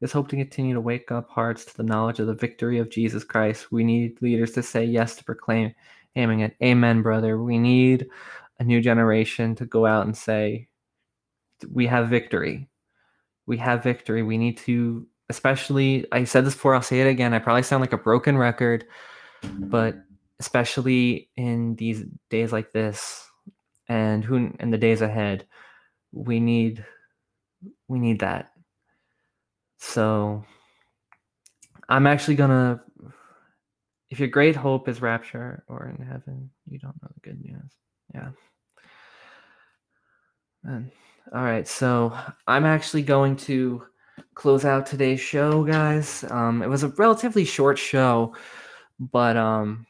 Just 0.00 0.12
hope 0.12 0.28
to 0.28 0.36
continue 0.36 0.74
to 0.74 0.80
wake 0.80 1.10
up 1.10 1.28
hearts 1.28 1.64
to 1.64 1.76
the 1.76 1.82
knowledge 1.82 2.20
of 2.20 2.28
the 2.28 2.34
victory 2.34 2.78
of 2.78 2.90
Jesus 2.90 3.24
Christ. 3.24 3.72
We 3.72 3.82
need 3.82 4.22
leaders 4.22 4.52
to 4.52 4.62
say 4.62 4.84
yes 4.84 5.16
to 5.16 5.24
proclaim, 5.24 5.74
aiming 6.14 6.40
it. 6.40 6.56
Amen, 6.62 7.02
brother. 7.02 7.42
We 7.42 7.58
need 7.58 8.06
a 8.60 8.64
new 8.64 8.80
generation 8.80 9.54
to 9.56 9.66
go 9.66 9.86
out 9.86 10.06
and 10.06 10.16
say, 10.16 10.68
we 11.72 11.86
have 11.86 12.08
victory. 12.08 12.68
We 13.46 13.56
have 13.58 13.82
victory. 13.82 14.22
We 14.22 14.38
need 14.38 14.58
to, 14.58 15.06
especially, 15.28 16.06
I 16.12 16.24
said 16.24 16.44
this 16.44 16.54
before, 16.54 16.74
I'll 16.74 16.82
say 16.82 17.00
it 17.00 17.08
again. 17.08 17.34
I 17.34 17.40
probably 17.40 17.62
sound 17.62 17.80
like 17.80 17.92
a 17.92 17.98
broken 17.98 18.36
record, 18.38 18.84
but 19.42 19.96
especially 20.38 21.28
in 21.36 21.74
these 21.76 22.04
days 22.30 22.52
like 22.52 22.72
this 22.72 23.28
and 23.88 24.24
who 24.24 24.52
in 24.60 24.70
the 24.70 24.78
days 24.78 25.00
ahead, 25.00 25.46
we 26.12 26.40
need 26.40 26.84
we 27.88 27.98
need 27.98 28.20
that. 28.20 28.50
So 29.78 30.44
I'm 31.88 32.06
actually 32.06 32.34
gonna 32.34 32.80
if 34.10 34.18
your 34.18 34.28
great 34.28 34.56
hope 34.56 34.88
is 34.88 35.02
rapture 35.02 35.64
or 35.68 35.88
in 35.88 36.04
heaven, 36.04 36.50
you 36.66 36.78
don't 36.78 37.00
know 37.02 37.08
the 37.14 37.20
good 37.20 37.40
news. 37.40 37.72
Yeah. 38.14 38.30
And 40.64 40.90
all 41.34 41.42
right, 41.42 41.68
so 41.68 42.16
I'm 42.46 42.64
actually 42.64 43.02
going 43.02 43.36
to 43.36 43.84
close 44.34 44.64
out 44.64 44.86
today's 44.86 45.20
show, 45.20 45.62
guys. 45.62 46.24
Um, 46.30 46.62
it 46.62 46.68
was 46.68 46.84
a 46.84 46.88
relatively 46.88 47.44
short 47.44 47.78
show, 47.78 48.34
but 48.98 49.36
um, 49.36 49.86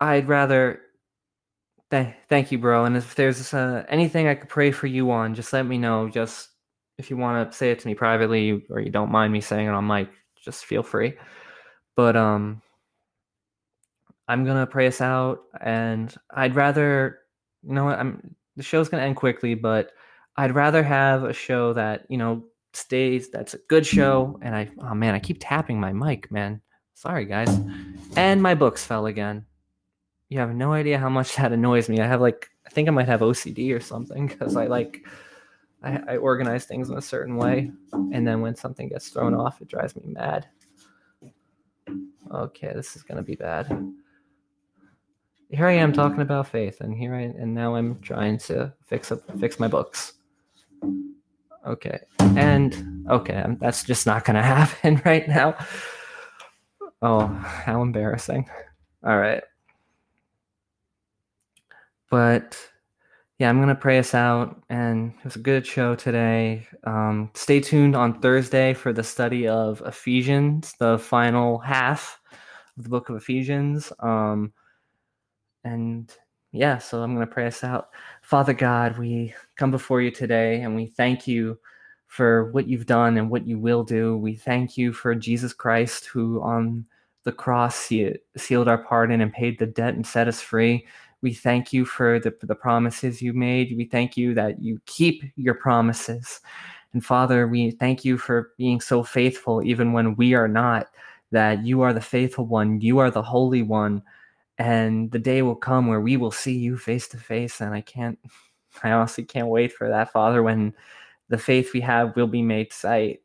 I'd 0.00 0.28
rather 0.28 0.80
Th- 1.90 2.14
thank 2.28 2.50
you, 2.50 2.58
bro. 2.58 2.86
And 2.86 2.96
if 2.96 3.14
there's 3.14 3.54
uh, 3.54 3.84
anything 3.88 4.26
I 4.26 4.34
could 4.34 4.48
pray 4.48 4.70
for 4.70 4.86
you 4.86 5.10
on, 5.10 5.34
just 5.34 5.52
let 5.52 5.64
me 5.64 5.78
know. 5.78 6.08
Just 6.08 6.48
if 6.98 7.10
you 7.10 7.16
want 7.16 7.50
to 7.50 7.56
say 7.56 7.70
it 7.70 7.80
to 7.80 7.88
me 7.88 7.94
privately 7.94 8.64
or 8.70 8.80
you 8.80 8.90
don't 8.90 9.10
mind 9.10 9.32
me 9.32 9.40
saying 9.40 9.66
it 9.66 9.70
on 9.70 9.86
mic, 9.86 10.08
just 10.42 10.64
feel 10.64 10.82
free. 10.82 11.14
But 11.96 12.16
um, 12.16 12.62
I'm 14.28 14.44
gonna 14.44 14.66
pray 14.66 14.86
us 14.86 15.00
out, 15.00 15.42
and 15.60 16.14
I'd 16.30 16.54
rather, 16.54 17.20
you 17.62 17.74
know, 17.74 17.86
what 17.86 17.98
I'm 17.98 18.34
the 18.56 18.62
show's 18.62 18.88
gonna 18.88 19.04
end 19.04 19.16
quickly, 19.16 19.54
but 19.54 19.92
I'd 20.36 20.54
rather 20.54 20.82
have 20.82 21.24
a 21.24 21.32
show 21.32 21.72
that 21.74 22.06
you 22.08 22.18
know 22.18 22.44
stays. 22.72 23.30
That's 23.30 23.54
a 23.54 23.58
good 23.68 23.86
show, 23.86 24.38
and 24.42 24.54
I, 24.54 24.70
oh 24.80 24.94
man, 24.94 25.14
I 25.14 25.20
keep 25.20 25.38
tapping 25.40 25.80
my 25.80 25.92
mic, 25.92 26.30
man. 26.32 26.60
Sorry, 26.94 27.24
guys. 27.26 27.48
And 28.16 28.42
my 28.42 28.54
books 28.54 28.84
fell 28.84 29.06
again 29.06 29.46
you 30.34 30.40
have 30.40 30.54
no 30.54 30.72
idea 30.72 30.98
how 30.98 31.08
much 31.08 31.36
that 31.36 31.52
annoys 31.52 31.88
me. 31.88 32.00
I 32.00 32.06
have 32.06 32.20
like 32.20 32.50
I 32.66 32.70
think 32.70 32.88
I 32.88 32.92
might 32.92 33.08
have 33.08 33.20
OCD 33.20 33.74
or 33.74 33.80
something 33.80 34.26
because 34.26 34.56
I 34.56 34.66
like 34.66 35.06
I, 35.84 36.00
I 36.08 36.16
organize 36.16 36.64
things 36.64 36.88
in 36.88 36.96
a 36.96 37.02
certain 37.02 37.36
way, 37.36 37.70
and 37.92 38.26
then 38.26 38.40
when 38.40 38.54
something 38.54 38.88
gets 38.88 39.10
thrown 39.10 39.34
off, 39.34 39.60
it 39.60 39.68
drives 39.68 39.94
me 39.94 40.02
mad. 40.06 40.48
Okay, 42.32 42.72
this 42.74 42.96
is 42.96 43.02
gonna 43.02 43.22
be 43.22 43.36
bad. 43.36 43.68
Here 45.50 45.66
I 45.66 45.72
am 45.72 45.92
talking 45.92 46.22
about 46.22 46.48
faith, 46.48 46.80
and 46.80 46.94
here 46.94 47.14
I 47.14 47.22
and 47.22 47.54
now 47.54 47.74
I'm 47.74 48.00
trying 48.00 48.38
to 48.38 48.72
fix 48.86 49.12
up 49.12 49.20
fix 49.38 49.60
my 49.60 49.68
books. 49.68 50.14
Okay, 51.66 51.98
and 52.20 53.04
okay, 53.10 53.36
um, 53.36 53.58
that's 53.60 53.84
just 53.84 54.06
not 54.06 54.24
gonna 54.24 54.42
happen 54.56 55.02
right 55.04 55.28
now. 55.28 55.54
Oh, 57.02 57.26
how 57.26 57.82
embarrassing. 57.82 58.48
All 59.04 59.18
right. 59.18 59.42
But 62.10 62.56
yeah, 63.44 63.50
I'm 63.50 63.58
to 63.68 63.74
pray 63.74 63.98
us 63.98 64.14
out. 64.14 64.58
And 64.70 65.12
it 65.18 65.24
was 65.24 65.36
a 65.36 65.40
good 65.40 65.66
show 65.66 65.94
today. 65.94 66.66
Um, 66.84 67.30
stay 67.34 67.60
tuned 67.60 67.94
on 67.94 68.18
Thursday 68.18 68.72
for 68.72 68.90
the 68.90 69.02
study 69.02 69.46
of 69.46 69.82
Ephesians, 69.84 70.72
the 70.78 70.98
final 70.98 71.58
half 71.58 72.18
of 72.78 72.84
the 72.84 72.88
book 72.88 73.10
of 73.10 73.16
Ephesians. 73.16 73.92
Um, 74.00 74.54
and 75.62 76.10
yeah, 76.52 76.78
so 76.78 77.02
I'm 77.02 77.14
to 77.26 77.30
pray 77.30 77.46
us 77.46 77.62
out. 77.62 77.90
Father 78.22 78.54
God, 78.54 78.96
we 78.96 79.34
come 79.56 79.70
before 79.70 80.00
you 80.00 80.10
today 80.10 80.62
and 80.62 80.74
we 80.74 80.86
thank 80.86 81.28
you 81.28 81.58
for 82.06 82.50
what 82.52 82.66
you've 82.66 82.86
done 82.86 83.18
and 83.18 83.28
what 83.28 83.46
you 83.46 83.58
will 83.58 83.84
do. 83.84 84.16
We 84.16 84.36
thank 84.36 84.78
you 84.78 84.90
for 84.94 85.14
Jesus 85.14 85.52
Christ, 85.52 86.06
who 86.06 86.40
on 86.40 86.86
the 87.24 87.32
cross 87.32 87.90
sealed 88.38 88.68
our 88.68 88.78
pardon 88.78 89.20
and 89.20 89.34
paid 89.34 89.58
the 89.58 89.66
debt 89.66 89.96
and 89.96 90.06
set 90.06 90.28
us 90.28 90.40
free. 90.40 90.86
We 91.24 91.32
thank 91.32 91.72
you 91.72 91.86
for 91.86 92.20
the, 92.20 92.36
the 92.42 92.54
promises 92.54 93.22
you 93.22 93.32
made. 93.32 93.74
We 93.78 93.86
thank 93.86 94.14
you 94.14 94.34
that 94.34 94.62
you 94.62 94.78
keep 94.84 95.24
your 95.36 95.54
promises. 95.54 96.42
And 96.92 97.02
Father, 97.02 97.48
we 97.48 97.70
thank 97.70 98.04
you 98.04 98.18
for 98.18 98.52
being 98.58 98.78
so 98.78 99.02
faithful, 99.02 99.64
even 99.64 99.94
when 99.94 100.16
we 100.16 100.34
are 100.34 100.46
not, 100.46 100.88
that 101.32 101.64
you 101.64 101.80
are 101.80 101.94
the 101.94 102.00
faithful 102.02 102.44
one, 102.44 102.82
you 102.82 102.98
are 102.98 103.10
the 103.10 103.22
holy 103.22 103.62
one. 103.62 104.02
And 104.58 105.10
the 105.12 105.18
day 105.18 105.40
will 105.40 105.56
come 105.56 105.88
where 105.88 106.02
we 106.02 106.18
will 106.18 106.30
see 106.30 106.58
you 106.58 106.76
face 106.76 107.08
to 107.08 107.16
face. 107.16 107.62
And 107.62 107.74
I 107.74 107.80
can't, 107.80 108.18
I 108.82 108.92
honestly 108.92 109.24
can't 109.24 109.48
wait 109.48 109.72
for 109.72 109.88
that, 109.88 110.12
Father, 110.12 110.42
when 110.42 110.74
the 111.30 111.38
faith 111.38 111.72
we 111.72 111.80
have 111.80 112.14
will 112.16 112.26
be 112.26 112.42
made 112.42 112.70
sight. 112.70 113.22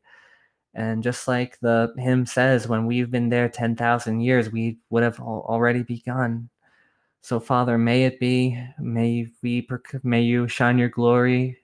And 0.72 1.02
just 1.02 1.28
like 1.28 1.60
the 1.60 1.92
hymn 1.98 2.24
says, 2.24 2.66
when 2.66 2.86
we've 2.86 3.10
been 3.10 3.28
there 3.28 3.50
10,000 3.50 4.20
years, 4.20 4.50
we 4.50 4.78
would 4.88 5.02
have 5.02 5.20
already 5.20 5.82
begun. 5.82 6.48
So, 7.22 7.38
Father, 7.38 7.76
may 7.76 8.04
it 8.04 8.18
be, 8.18 8.58
may 8.78 9.28
we, 9.42 9.66
may 10.02 10.22
you 10.22 10.48
shine 10.48 10.78
your 10.78 10.88
glory 10.88 11.58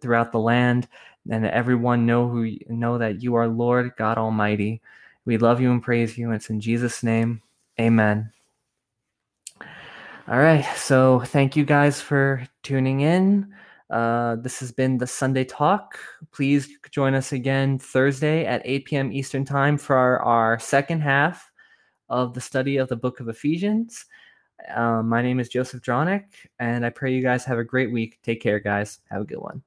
throughout 0.00 0.32
the 0.32 0.40
land, 0.40 0.88
and 1.30 1.46
everyone 1.46 2.06
know 2.06 2.28
who 2.28 2.56
know 2.68 2.98
that 2.98 3.22
you 3.22 3.34
are 3.34 3.46
Lord 3.46 3.92
God 3.96 4.18
Almighty. 4.18 4.82
We 5.24 5.38
love 5.38 5.60
you 5.60 5.70
and 5.70 5.82
praise 5.82 6.18
you. 6.18 6.32
It's 6.32 6.50
in 6.50 6.60
Jesus' 6.60 7.02
name, 7.02 7.42
Amen. 7.80 8.30
All 10.28 10.38
right, 10.38 10.64
so 10.76 11.20
thank 11.20 11.54
you 11.54 11.64
guys 11.64 12.00
for 12.00 12.46
tuning 12.64 13.02
in. 13.02 13.52
Uh, 13.90 14.34
this 14.36 14.58
has 14.58 14.72
been 14.72 14.98
the 14.98 15.06
Sunday 15.06 15.44
Talk. 15.44 15.98
Please 16.32 16.68
join 16.90 17.14
us 17.14 17.32
again 17.32 17.78
Thursday 17.78 18.44
at 18.44 18.62
8 18.64 18.84
p.m. 18.86 19.12
Eastern 19.12 19.44
Time 19.44 19.78
for 19.78 19.96
our, 19.96 20.18
our 20.20 20.58
second 20.58 21.00
half 21.00 21.48
of 22.08 22.34
the 22.34 22.40
study 22.40 22.76
of 22.76 22.88
the 22.88 22.96
book 22.96 23.20
of 23.20 23.28
Ephesians. 23.28 24.06
Um, 24.74 25.08
my 25.08 25.22
name 25.22 25.38
is 25.38 25.48
Joseph 25.48 25.82
Dronick, 25.82 26.24
and 26.58 26.84
I 26.84 26.90
pray 26.90 27.12
you 27.12 27.22
guys 27.22 27.44
have 27.44 27.58
a 27.58 27.64
great 27.64 27.92
week. 27.92 28.18
Take 28.22 28.40
care, 28.40 28.58
guys. 28.58 29.00
Have 29.10 29.22
a 29.22 29.24
good 29.24 29.38
one. 29.38 29.62